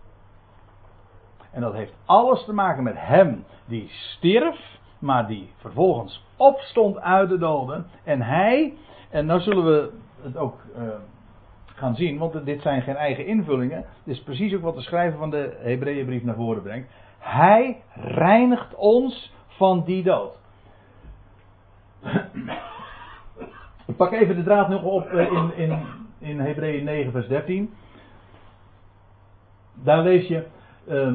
En 1.50 1.60
dat 1.60 1.74
heeft 1.74 1.94
alles 2.04 2.44
te 2.44 2.52
maken 2.52 2.82
met 2.82 2.94
hem 2.96 3.44
die 3.64 3.88
stierf, 3.88 4.78
maar 4.98 5.26
die 5.26 5.52
vervolgens 5.56 6.24
opstond 6.36 6.98
uit 6.98 7.28
de 7.28 7.38
doden. 7.38 7.86
En 8.04 8.22
hij, 8.22 8.74
en 9.10 9.26
nou 9.26 9.40
zullen 9.40 9.64
we 9.64 9.90
het 10.22 10.36
ook 10.36 10.60
uh, 10.76 10.82
gaan 11.66 11.94
zien, 11.94 12.18
want 12.18 12.44
dit 12.44 12.62
zijn 12.62 12.82
geen 12.82 12.96
eigen 12.96 13.26
invullingen. 13.26 13.84
Dit 14.04 14.16
is 14.16 14.22
precies 14.22 14.54
ook 14.54 14.62
wat 14.62 14.74
de 14.74 14.82
schrijver 14.82 15.18
van 15.18 15.30
de 15.30 15.56
Hebreeënbrief 15.58 16.22
naar 16.22 16.34
voren 16.34 16.62
brengt. 16.62 16.90
Hij 17.22 17.82
reinigt 17.94 18.74
ons 18.74 19.34
van 19.46 19.84
die 19.84 20.02
dood. 20.02 20.38
Ik 23.86 23.96
pak 23.96 24.12
even 24.12 24.36
de 24.36 24.42
draad 24.42 24.68
nog 24.68 24.82
op 24.82 25.06
in, 25.06 25.56
in 25.56 26.00
in 26.22 26.40
Hebreeën 26.40 26.84
9, 26.84 27.12
vers 27.12 27.28
13. 27.28 27.74
Daar 29.74 30.02
lees 30.02 30.26
je. 30.28 30.46
Uh, 30.88 31.14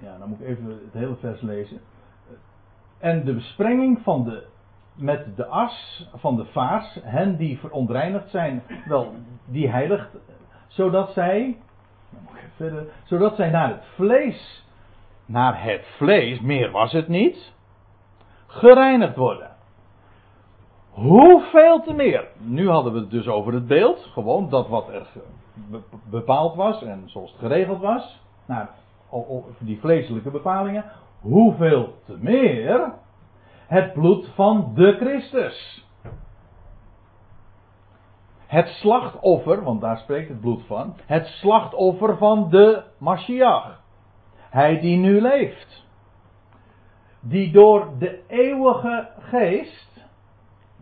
ja, 0.00 0.18
dan 0.18 0.28
moet 0.28 0.40
ik 0.40 0.46
even 0.46 0.66
het 0.66 0.92
hele 0.92 1.16
vers 1.16 1.40
lezen. 1.40 1.80
En 2.98 3.24
de 3.24 3.34
besprenging 3.34 4.02
van 4.02 4.24
de, 4.24 4.46
met 4.94 5.36
de 5.36 5.46
as 5.46 6.06
van 6.14 6.36
de 6.36 6.44
vaars, 6.44 6.98
hen 7.02 7.36
die 7.36 7.58
verontreinigd 7.58 8.30
zijn, 8.30 8.62
wel, 8.86 9.14
die 9.44 9.68
heiligt, 9.68 10.16
zodat 10.68 11.12
zij, 11.12 11.58
dan 12.10 12.22
moet 12.22 12.32
ik 12.32 12.38
even 12.38 12.49
zodat 13.04 13.36
zij 13.36 13.50
naar 13.50 13.68
het 13.68 13.84
vlees, 13.94 14.64
naar 15.26 15.62
het 15.62 15.86
vlees, 15.96 16.40
meer 16.40 16.70
was 16.70 16.92
het 16.92 17.08
niet, 17.08 17.52
gereinigd 18.46 19.16
worden. 19.16 19.50
Hoeveel 20.90 21.82
te 21.82 21.92
meer? 21.92 22.28
Nu 22.38 22.68
hadden 22.68 22.92
we 22.92 22.98
het 22.98 23.10
dus 23.10 23.28
over 23.28 23.52
het 23.52 23.66
beeld, 23.66 24.08
gewoon 24.12 24.48
dat 24.48 24.68
wat 24.68 24.88
er 24.88 25.06
bepaald 26.10 26.54
was 26.54 26.82
en 26.82 27.02
zoals 27.06 27.30
het 27.30 27.40
geregeld 27.40 27.80
was, 27.80 28.20
naar 28.46 28.70
die 29.58 29.80
vleeselijke 29.80 30.30
bepalingen. 30.30 30.84
Hoeveel 31.20 31.94
te 32.06 32.16
meer 32.18 32.92
het 33.66 33.92
bloed 33.92 34.28
van 34.34 34.72
de 34.74 34.96
Christus. 35.00 35.88
Het 38.50 38.68
slachtoffer, 38.68 39.62
want 39.62 39.80
daar 39.80 39.98
spreekt 39.98 40.28
het 40.28 40.40
bloed 40.40 40.66
van. 40.66 40.96
Het 41.06 41.26
slachtoffer 41.26 42.16
van 42.16 42.50
de 42.50 42.82
Mashiach. 42.98 43.80
Hij 44.36 44.80
die 44.80 44.96
nu 44.96 45.20
leeft. 45.20 45.86
Die 47.20 47.52
door 47.52 47.88
de 47.98 48.22
eeuwige 48.26 49.08
geest. 49.18 50.06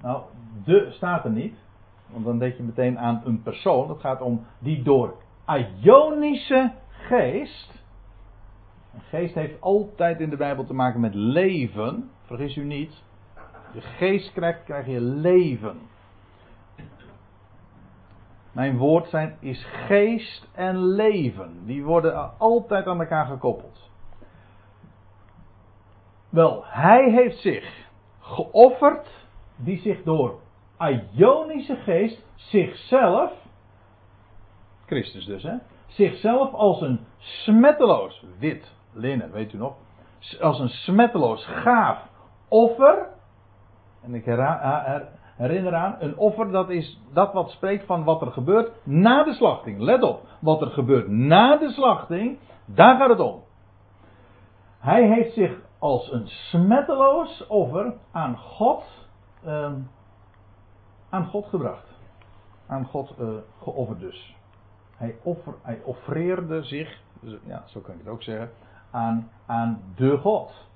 Nou, 0.03 0.23
de 0.65 0.89
staat 0.91 1.25
er 1.25 1.31
niet. 1.31 1.59
Want 2.07 2.25
dan 2.25 2.39
denk 2.39 2.57
je 2.57 2.63
meteen 2.63 2.99
aan 2.99 3.23
een 3.25 3.43
persoon. 3.43 3.89
Het 3.89 4.01
gaat 4.01 4.21
om 4.21 4.47
die 4.59 4.83
door 4.83 5.15
Ionische 5.47 6.73
geest. 6.89 7.83
Een 8.95 9.01
geest 9.01 9.35
heeft 9.35 9.61
altijd 9.61 10.21
in 10.21 10.31
de 10.31 10.37
Bijbel 10.37 10.65
te 10.65 10.75
maken 10.75 11.01
met 11.01 11.15
leven. 11.15 12.11
Vergis 12.23 12.57
u 12.57 12.65
niet. 12.65 13.03
De 13.73 13.81
geest 13.81 14.33
krijgt, 14.33 14.65
krijg 14.65 14.87
je 14.87 15.01
leven. 15.01 15.79
Mijn 18.59 18.77
woord 18.77 19.09
zijn, 19.09 19.37
is 19.41 19.65
geest 19.65 20.49
en 20.55 20.87
leven. 20.87 21.65
Die 21.65 21.85
worden 21.85 22.39
altijd 22.39 22.87
aan 22.87 23.01
elkaar 23.01 23.27
gekoppeld. 23.27 23.91
Wel, 26.29 26.65
hij 26.65 27.11
heeft 27.11 27.39
zich 27.39 27.87
geofferd, 28.21 29.27
die 29.57 29.79
zich 29.79 30.03
door 30.03 30.41
Ionische 31.15 31.77
geest 31.77 32.25
zichzelf, 32.35 33.33
Christus 34.87 35.25
dus 35.25 35.43
hè, 35.43 35.57
zichzelf 35.87 36.53
als 36.53 36.81
een 36.81 37.01
smetteloos, 37.17 38.25
wit, 38.39 38.75
linnen, 38.93 39.33
weet 39.33 39.53
u 39.53 39.57
nog, 39.57 39.77
als 40.41 40.59
een 40.59 40.69
smetteloos 40.69 41.47
gaaf 41.47 42.09
offer, 42.49 43.09
en 44.03 44.15
ik 44.15 44.25
herinner 45.39 45.75
aan, 45.75 45.97
een 45.99 46.17
offer 46.17 46.51
dat 46.51 46.71
is 46.71 47.01
dat 47.13 47.33
wat 47.33 47.51
spreekt 47.51 47.87
van 47.87 48.05
wat 48.05 48.21
er 48.21 48.33
gebeurt 48.33 48.71
na 48.87 49.25
de 49.25 49.33
slachting. 49.33 49.81
Let 49.81 50.03
op, 50.03 50.21
wat 50.41 50.61
er 50.61 50.71
gebeurt 50.71 51.09
na 51.09 51.57
de 51.57 51.71
slachting, 51.71 52.39
daar 52.65 52.97
gaat 52.97 53.09
het 53.09 53.21
om. 53.21 53.43
Hij 54.79 55.07
heeft 55.07 55.35
zich 55.35 55.61
als 55.79 56.13
een 56.13 56.27
smetteloos 56.27 57.47
offer 57.47 57.95
aan 58.13 58.37
God, 58.37 58.85
uh, 59.47 59.73
aan 61.11 61.27
God 61.27 61.47
gebracht. 61.47 61.87
Aan 62.67 62.85
God 62.85 63.15
uh, 63.21 63.29
geofferd 63.63 64.01
dus. 64.01 64.37
Hij, 64.97 65.17
offer, 65.23 65.55
hij 65.63 65.81
offreerde 65.85 66.63
zich, 66.63 67.01
ja, 67.45 67.63
zo 67.67 67.81
kan 67.81 67.95
ik 67.95 68.01
het 68.01 68.09
ook 68.09 68.23
zeggen, 68.23 68.51
aan, 68.91 69.31
aan 69.47 69.83
de 69.95 70.17
God. 70.17 70.67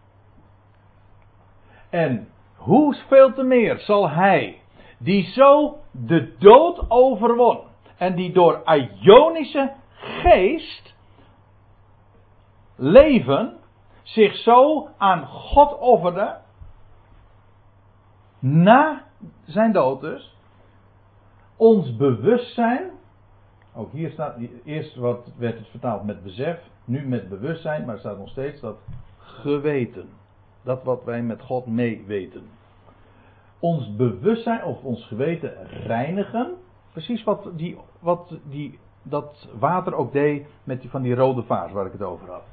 En 1.90 2.29
hoeveel 2.64 3.33
te 3.33 3.42
meer 3.42 3.79
zal 3.79 4.11
hij, 4.11 4.61
die 4.98 5.25
zo 5.25 5.79
de 5.90 6.35
dood 6.38 6.90
overwon 6.90 7.61
en 7.96 8.14
die 8.14 8.33
door 8.33 8.62
Ionische 9.01 9.72
geest 9.94 10.94
leven, 12.77 13.57
zich 14.03 14.35
zo 14.37 14.88
aan 14.98 15.27
God 15.27 15.79
offerde, 15.79 16.37
na 18.38 19.05
zijn 19.44 19.72
dood 19.72 20.01
dus, 20.01 20.37
ons 21.57 21.96
bewustzijn, 21.96 22.90
ook 23.75 23.92
hier 23.92 24.11
staat, 24.11 24.37
eerst 24.64 24.96
wat 24.96 25.33
werd 25.37 25.59
het 25.59 25.68
vertaald 25.68 26.05
met 26.05 26.22
besef, 26.22 26.61
nu 26.85 27.07
met 27.09 27.29
bewustzijn, 27.29 27.85
maar 27.85 27.94
er 27.94 28.01
staat 28.01 28.18
nog 28.18 28.29
steeds 28.29 28.61
dat 28.61 28.77
geweten. 29.18 30.09
Dat 30.62 30.83
wat 30.83 31.05
wij 31.05 31.22
met 31.22 31.42
God 31.42 31.66
meeweten. 31.66 32.42
Ons 33.59 33.96
bewustzijn 33.96 34.64
of 34.64 34.83
ons 34.83 35.07
geweten 35.07 35.53
reinigen. 35.87 36.53
Precies 36.92 37.25
wat, 37.25 37.51
die, 37.57 37.79
wat 38.01 38.38
die, 38.44 38.79
dat 39.03 39.48
water 39.59 39.94
ook 39.94 40.12
deed 40.12 40.46
met 40.64 40.81
die, 40.81 40.90
van 40.90 41.03
die 41.03 41.14
rode 41.14 41.42
vaas 41.42 41.72
waar 41.72 41.87
ik 41.87 41.92
het 41.92 42.03
over 42.03 42.31
had. 42.31 42.44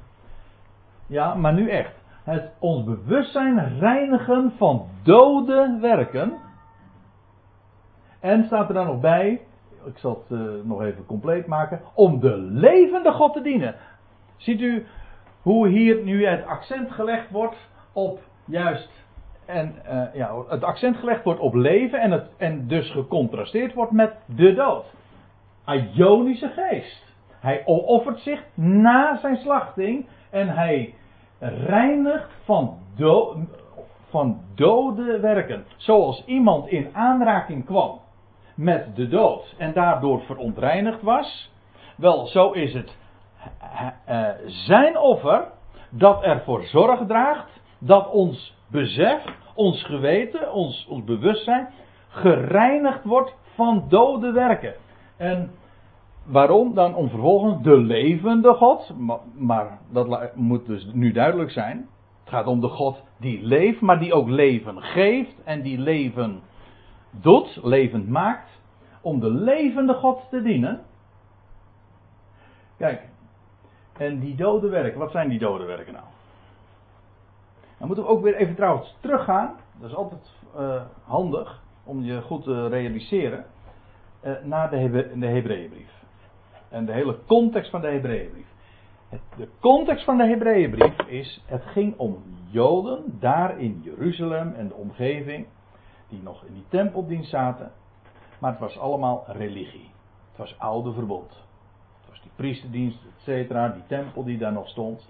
Ja, 1.06 1.34
maar 1.34 1.52
nu 1.52 1.68
echt. 1.68 1.94
Het 2.24 2.50
ons 2.58 2.84
bewustzijn 2.84 3.78
reinigen 3.78 4.52
van 4.56 4.86
dode 5.02 5.78
werken. 5.80 6.32
En 8.20 8.44
staat 8.44 8.68
er 8.68 8.74
dan 8.74 8.86
nog 8.86 9.00
bij, 9.00 9.40
ik 9.84 9.98
zal 9.98 10.24
het 10.28 10.38
uh, 10.38 10.64
nog 10.64 10.82
even 10.82 11.06
compleet 11.06 11.46
maken, 11.46 11.80
om 11.94 12.20
de 12.20 12.36
levende 12.36 13.12
God 13.12 13.32
te 13.32 13.40
dienen. 13.40 13.74
Ziet 14.36 14.60
u 14.60 14.86
hoe 15.42 15.68
hier 15.68 16.02
nu 16.02 16.26
het 16.26 16.46
accent 16.46 16.90
gelegd 16.90 17.30
wordt 17.30 17.56
op 17.92 18.18
juist. 18.44 18.90
En 19.46 19.74
uh, 19.86 20.14
ja, 20.14 20.34
het 20.48 20.64
accent 20.64 20.96
gelegd 20.96 21.24
wordt 21.24 21.40
op 21.40 21.54
leven 21.54 22.00
en, 22.00 22.10
het, 22.10 22.26
en 22.36 22.66
dus 22.66 22.90
gecontrasteerd 22.90 23.74
wordt 23.74 23.92
met 23.92 24.12
de 24.26 24.54
dood. 24.54 24.84
Ionische 25.66 26.48
geest. 26.48 27.14
Hij 27.40 27.62
offert 27.64 28.18
zich 28.18 28.44
na 28.54 29.18
zijn 29.18 29.36
slachting 29.36 30.06
en 30.30 30.48
hij 30.48 30.94
reinigt 31.38 32.30
van, 32.44 32.78
do, 32.96 33.36
van 34.08 34.40
dode 34.54 35.20
werken. 35.20 35.64
Zoals 35.76 36.24
iemand 36.26 36.68
in 36.68 36.88
aanraking 36.92 37.64
kwam 37.64 38.00
met 38.54 38.96
de 38.96 39.08
dood 39.08 39.54
en 39.58 39.72
daardoor 39.72 40.20
verontreinigd 40.20 41.02
was. 41.02 41.52
Wel, 41.96 42.26
zo 42.26 42.50
is 42.50 42.74
het 42.74 42.96
uh, 44.08 44.28
zijn 44.46 44.98
offer 44.98 45.44
dat 45.90 46.22
ervoor 46.22 46.62
zorg 46.62 47.06
draagt 47.06 47.59
dat 47.80 48.10
ons 48.10 48.56
besef, 48.70 49.24
ons 49.54 49.84
geweten, 49.84 50.52
ons, 50.52 50.86
ons 50.88 51.04
bewustzijn 51.04 51.68
gereinigd 52.08 53.04
wordt 53.04 53.34
van 53.54 53.84
dode 53.88 54.32
werken. 54.32 54.74
En 55.16 55.50
waarom? 56.24 56.74
Dan 56.74 56.94
om 56.94 57.08
vervolgens 57.08 57.62
de 57.62 57.76
levende 57.76 58.54
God, 58.54 58.92
maar, 58.98 59.18
maar 59.34 59.78
dat 59.92 60.36
moet 60.36 60.66
dus 60.66 60.90
nu 60.92 61.12
duidelijk 61.12 61.50
zijn. 61.50 61.88
Het 62.20 62.28
gaat 62.28 62.46
om 62.46 62.60
de 62.60 62.68
God 62.68 63.02
die 63.16 63.42
leeft, 63.42 63.80
maar 63.80 63.98
die 63.98 64.14
ook 64.14 64.28
leven 64.28 64.82
geeft 64.82 65.34
en 65.44 65.62
die 65.62 65.78
leven 65.78 66.40
doet, 67.10 67.60
levend 67.62 68.08
maakt. 68.08 68.58
Om 69.00 69.20
de 69.20 69.30
levende 69.30 69.94
God 69.94 70.26
te 70.30 70.42
dienen. 70.42 70.80
Kijk, 72.76 73.08
en 73.96 74.18
die 74.18 74.34
dode 74.34 74.68
werken, 74.68 74.98
wat 74.98 75.10
zijn 75.10 75.28
die 75.28 75.38
dode 75.38 75.64
werken 75.64 75.92
nou? 75.92 76.04
Dan 77.80 77.86
moeten 77.86 78.04
we 78.04 78.10
ook 78.10 78.22
weer 78.22 78.34
even 78.34 78.54
trouwens 78.54 78.96
teruggaan. 79.00 79.54
Dat 79.80 79.90
is 79.90 79.96
altijd 79.96 80.32
uh, 80.56 80.82
handig 81.04 81.62
om 81.84 82.02
je 82.02 82.22
goed 82.22 82.42
te 82.42 82.68
realiseren. 82.68 83.44
Uh, 84.22 84.32
naar 84.42 84.70
de, 84.70 85.12
de 85.18 85.26
Hebreeënbrief. 85.26 85.90
En 86.68 86.86
de 86.86 86.92
hele 86.92 87.18
context 87.26 87.70
van 87.70 87.80
de 87.80 87.86
Hebreeënbrief. 87.86 88.46
De 89.36 89.48
context 89.60 90.04
van 90.04 90.16
de 90.16 90.26
Hebreeënbrief 90.26 90.98
is: 91.06 91.44
het 91.46 91.62
ging 91.64 91.98
om 91.98 92.22
Joden 92.50 93.18
daar 93.18 93.58
in 93.58 93.80
Jeruzalem 93.84 94.54
en 94.54 94.68
de 94.68 94.74
omgeving. 94.74 95.46
Die 96.08 96.22
nog 96.22 96.44
in 96.44 96.54
die 96.54 96.64
tempeldienst 96.68 97.30
zaten. 97.30 97.72
Maar 98.38 98.50
het 98.50 98.60
was 98.60 98.78
allemaal 98.78 99.24
religie. 99.26 99.90
Het 100.28 100.38
was 100.38 100.58
oude 100.58 100.92
verbond 100.92 101.48
die 102.22 102.30
priesterdienst, 102.36 102.98
et 103.04 103.22
cetera, 103.22 103.68
die 103.68 103.86
tempel 103.86 104.24
die 104.24 104.38
daar 104.38 104.52
nog 104.52 104.68
stond. 104.68 105.08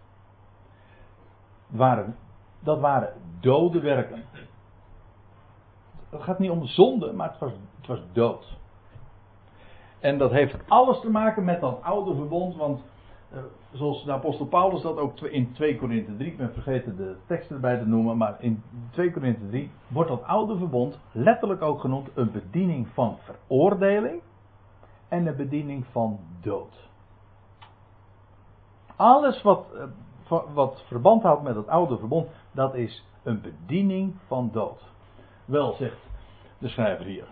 Waren, 1.67 2.17
dat 2.61 2.81
waren 2.81 3.13
dode 3.41 3.81
werken. 3.81 4.23
Het 6.11 6.23
gaat 6.23 6.39
niet 6.39 6.51
om 6.51 6.67
zonde, 6.67 7.13
maar 7.13 7.29
het 7.29 7.39
was, 7.39 7.53
het 7.77 7.87
was 7.87 8.01
dood. 8.13 8.59
En 10.01 10.19
dat 10.19 10.31
heeft 10.31 10.57
alles 10.69 11.01
te 11.01 11.11
maken 11.11 11.45
met 11.45 11.61
dat 11.61 11.83
oude 11.83 12.15
verbond, 12.15 12.57
want 12.57 12.81
uh, 13.33 13.39
zoals 13.73 14.05
de 14.05 14.13
apostel 14.13 14.47
Paulus 14.47 14.83
dat 14.83 14.97
ook 14.97 15.19
in 15.19 15.53
2 15.53 15.77
Korinthe 15.77 16.17
3, 16.17 16.31
ik 16.31 16.37
ben 16.37 16.53
vergeten 16.53 16.97
de 16.97 17.17
tekst 17.27 17.51
erbij 17.51 17.79
te 17.79 17.87
noemen, 17.87 18.17
maar 18.17 18.37
in 18.39 18.63
2 18.91 19.13
Korinthe 19.13 19.49
3 19.49 19.71
wordt 19.89 20.11
dat 20.11 20.23
oude 20.23 20.57
verbond 20.57 20.99
letterlijk 21.13 21.63
ook 21.63 21.81
genoemd 21.81 22.09
een 22.15 22.31
bediening 22.31 22.89
van 22.89 23.17
veroordeling 23.19 24.21
en 25.09 25.27
een 25.27 25.37
bediening 25.37 25.87
van 25.91 26.19
dood. 26.41 26.89
Alles 28.97 29.43
wat, 29.43 29.67
eh, 29.75 29.83
wat 30.55 30.83
verband 30.87 31.23
houdt 31.23 31.43
met 31.43 31.55
het 31.55 31.69
oude 31.69 31.99
verbond, 31.99 32.29
dat 32.53 32.75
is 32.75 33.05
een 33.23 33.41
bediening 33.41 34.15
van 34.27 34.51
dood. 34.53 34.83
Wel, 35.45 35.73
zegt 35.73 36.09
de 36.59 36.69
schrijver 36.69 37.05
hier. 37.05 37.27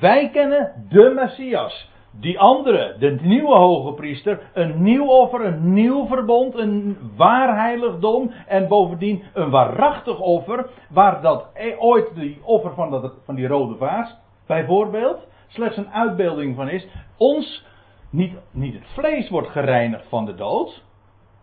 Wij 0.00 0.30
kennen 0.30 0.86
de 0.88 1.12
Messias. 1.14 1.90
Die 2.20 2.38
andere, 2.38 2.96
de 2.98 3.18
nieuwe 3.22 3.54
hoge 3.54 3.92
priester, 3.92 4.50
een 4.52 4.82
nieuw 4.82 5.06
offer, 5.06 5.44
een 5.44 5.72
nieuw 5.72 6.06
verbond, 6.06 6.54
een 6.54 6.98
waar 7.16 7.56
heiligdom 7.56 8.32
en 8.46 8.68
bovendien 8.68 9.22
een 9.34 9.50
waarachtig 9.50 10.20
offer, 10.20 10.70
waar 10.90 11.22
dat 11.22 11.50
e- 11.54 11.76
ooit 11.78 12.14
die 12.14 12.40
offer 12.42 12.74
van, 12.74 12.90
dat, 12.90 13.14
van 13.24 13.34
die 13.34 13.46
rode 13.46 13.76
vaas, 13.76 14.16
bijvoorbeeld, 14.46 15.26
slechts 15.48 15.76
een 15.76 15.90
uitbeelding 15.90 16.56
van 16.56 16.68
is. 16.68 16.86
Ons, 17.16 17.64
niet, 18.10 18.32
niet 18.50 18.74
het 18.74 18.86
vlees 18.86 19.28
wordt 19.28 19.48
gereinigd 19.48 20.08
van 20.08 20.24
de 20.24 20.34
dood, 20.34 20.82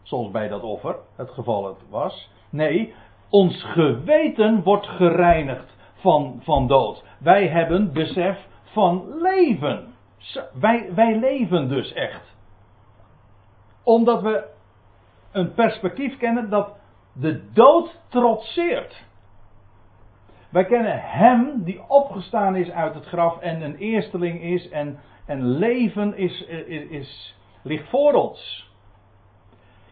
zoals 0.10 0.32
bij 0.32 0.47
dat 0.47 0.64
offer 0.64 0.95
het 1.16 1.30
geval 1.30 1.66
het 1.68 1.89
was. 1.89 2.30
Nee, 2.49 2.93
ons 3.30 3.64
geweten 3.64 4.64
wordt 4.64 4.88
gereinigd 4.88 5.76
van, 5.93 6.39
van 6.43 6.68
dood. 6.68 7.03
Wij 7.20 7.47
hebben 7.47 7.93
besef 7.93 8.47
van 8.64 9.22
leven. 9.22 9.93
Wij, 10.53 10.93
wij 10.93 11.20
leven 11.20 11.68
dus 11.68 11.93
echt. 11.93 12.36
Omdat 13.84 14.22
we 14.22 14.47
een 15.32 15.53
perspectief 15.53 16.18
kennen 16.18 16.49
dat 16.49 16.78
de 17.14 17.51
dood 17.53 17.99
trotseert. 18.07 19.07
Wij 20.49 20.66
kennen 20.66 21.01
Hem 21.01 21.64
die 21.64 21.82
opgestaan 21.88 22.55
is 22.55 22.70
uit 22.72 22.93
het 22.93 23.05
graf 23.05 23.39
en 23.39 23.62
een 23.62 23.76
eersteling 23.76 24.41
is 24.41 24.70
en, 24.70 24.99
en 25.26 25.47
leven 25.47 26.18
is, 26.18 26.41
is, 26.41 26.89
is, 26.89 27.36
ligt 27.64 27.89
voor 27.89 28.14
ons. 28.14 28.68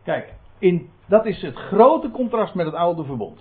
Kijk, 0.07 0.33
in, 0.57 0.89
dat 1.05 1.25
is 1.25 1.41
het 1.41 1.55
grote 1.55 2.11
contrast 2.11 2.53
met 2.53 2.65
het 2.65 2.75
oude 2.75 3.03
verbond. 3.03 3.39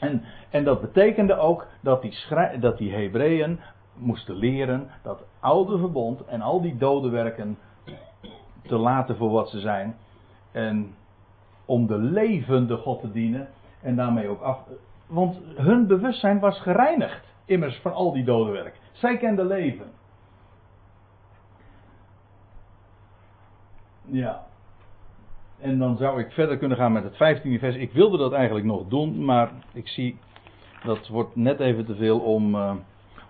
En, 0.00 0.22
en 0.50 0.64
dat 0.64 0.80
betekende 0.80 1.36
ook 1.36 1.66
dat 1.80 2.02
die, 2.02 2.14
dat 2.60 2.78
die 2.78 2.92
Hebreeën 2.92 3.60
moesten 3.94 4.34
leren 4.34 4.90
dat 5.02 5.24
oude 5.40 5.78
verbond 5.78 6.24
en 6.24 6.40
al 6.40 6.60
die 6.60 6.76
dode 6.76 7.08
werken 7.08 7.58
te 8.62 8.76
laten 8.76 9.16
voor 9.16 9.30
wat 9.30 9.48
ze 9.48 9.60
zijn. 9.60 9.96
En 10.52 10.94
om 11.64 11.86
de 11.86 11.98
levende 11.98 12.76
God 12.76 13.00
te 13.00 13.12
dienen 13.12 13.48
en 13.82 13.96
daarmee 13.96 14.28
ook 14.28 14.40
af. 14.40 14.58
Want 15.06 15.40
hun 15.54 15.86
bewustzijn 15.86 16.40
was 16.40 16.60
gereinigd, 16.60 17.24
immers 17.44 17.80
van 17.80 17.92
al 17.92 18.12
die 18.12 18.24
dode 18.24 18.50
werken. 18.50 18.80
Zij 18.92 19.16
kenden 19.16 19.46
leven. 19.46 19.90
Ja. 24.02 24.46
En 25.66 25.78
dan 25.78 25.96
zou 25.96 26.20
ik 26.20 26.30
verder 26.30 26.58
kunnen 26.58 26.76
gaan 26.76 26.92
met 26.92 27.04
het 27.04 27.14
15e 27.14 27.58
vers. 27.58 27.76
Ik 27.76 27.92
wilde 27.92 28.18
dat 28.18 28.32
eigenlijk 28.32 28.66
nog 28.66 28.88
doen, 28.88 29.24
maar 29.24 29.50
ik 29.72 29.88
zie 29.88 30.18
dat 30.84 31.08
wordt 31.08 31.36
net 31.36 31.60
even 31.60 31.84
te 31.84 31.94
veel 31.94 32.18
om. 32.18 32.54
Uh, 32.54 32.72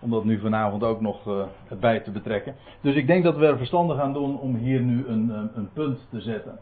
om 0.01 0.11
dat 0.11 0.25
nu 0.25 0.39
vanavond 0.39 0.83
ook 0.83 1.01
nog 1.01 1.27
uh, 1.27 1.43
bij 1.81 2.01
te 2.01 2.11
betrekken. 2.11 2.55
Dus 2.81 2.95
ik 2.95 3.07
denk 3.07 3.25
dat 3.25 3.37
we 3.37 3.47
er 3.47 3.57
verstandig 3.57 3.99
aan 3.99 4.13
doen 4.13 4.39
om 4.39 4.57
hier 4.57 4.81
nu 4.81 5.07
een, 5.07 5.29
een, 5.29 5.51
een 5.55 5.69
punt 5.73 5.99
te 6.11 6.21
zetten. 6.21 6.59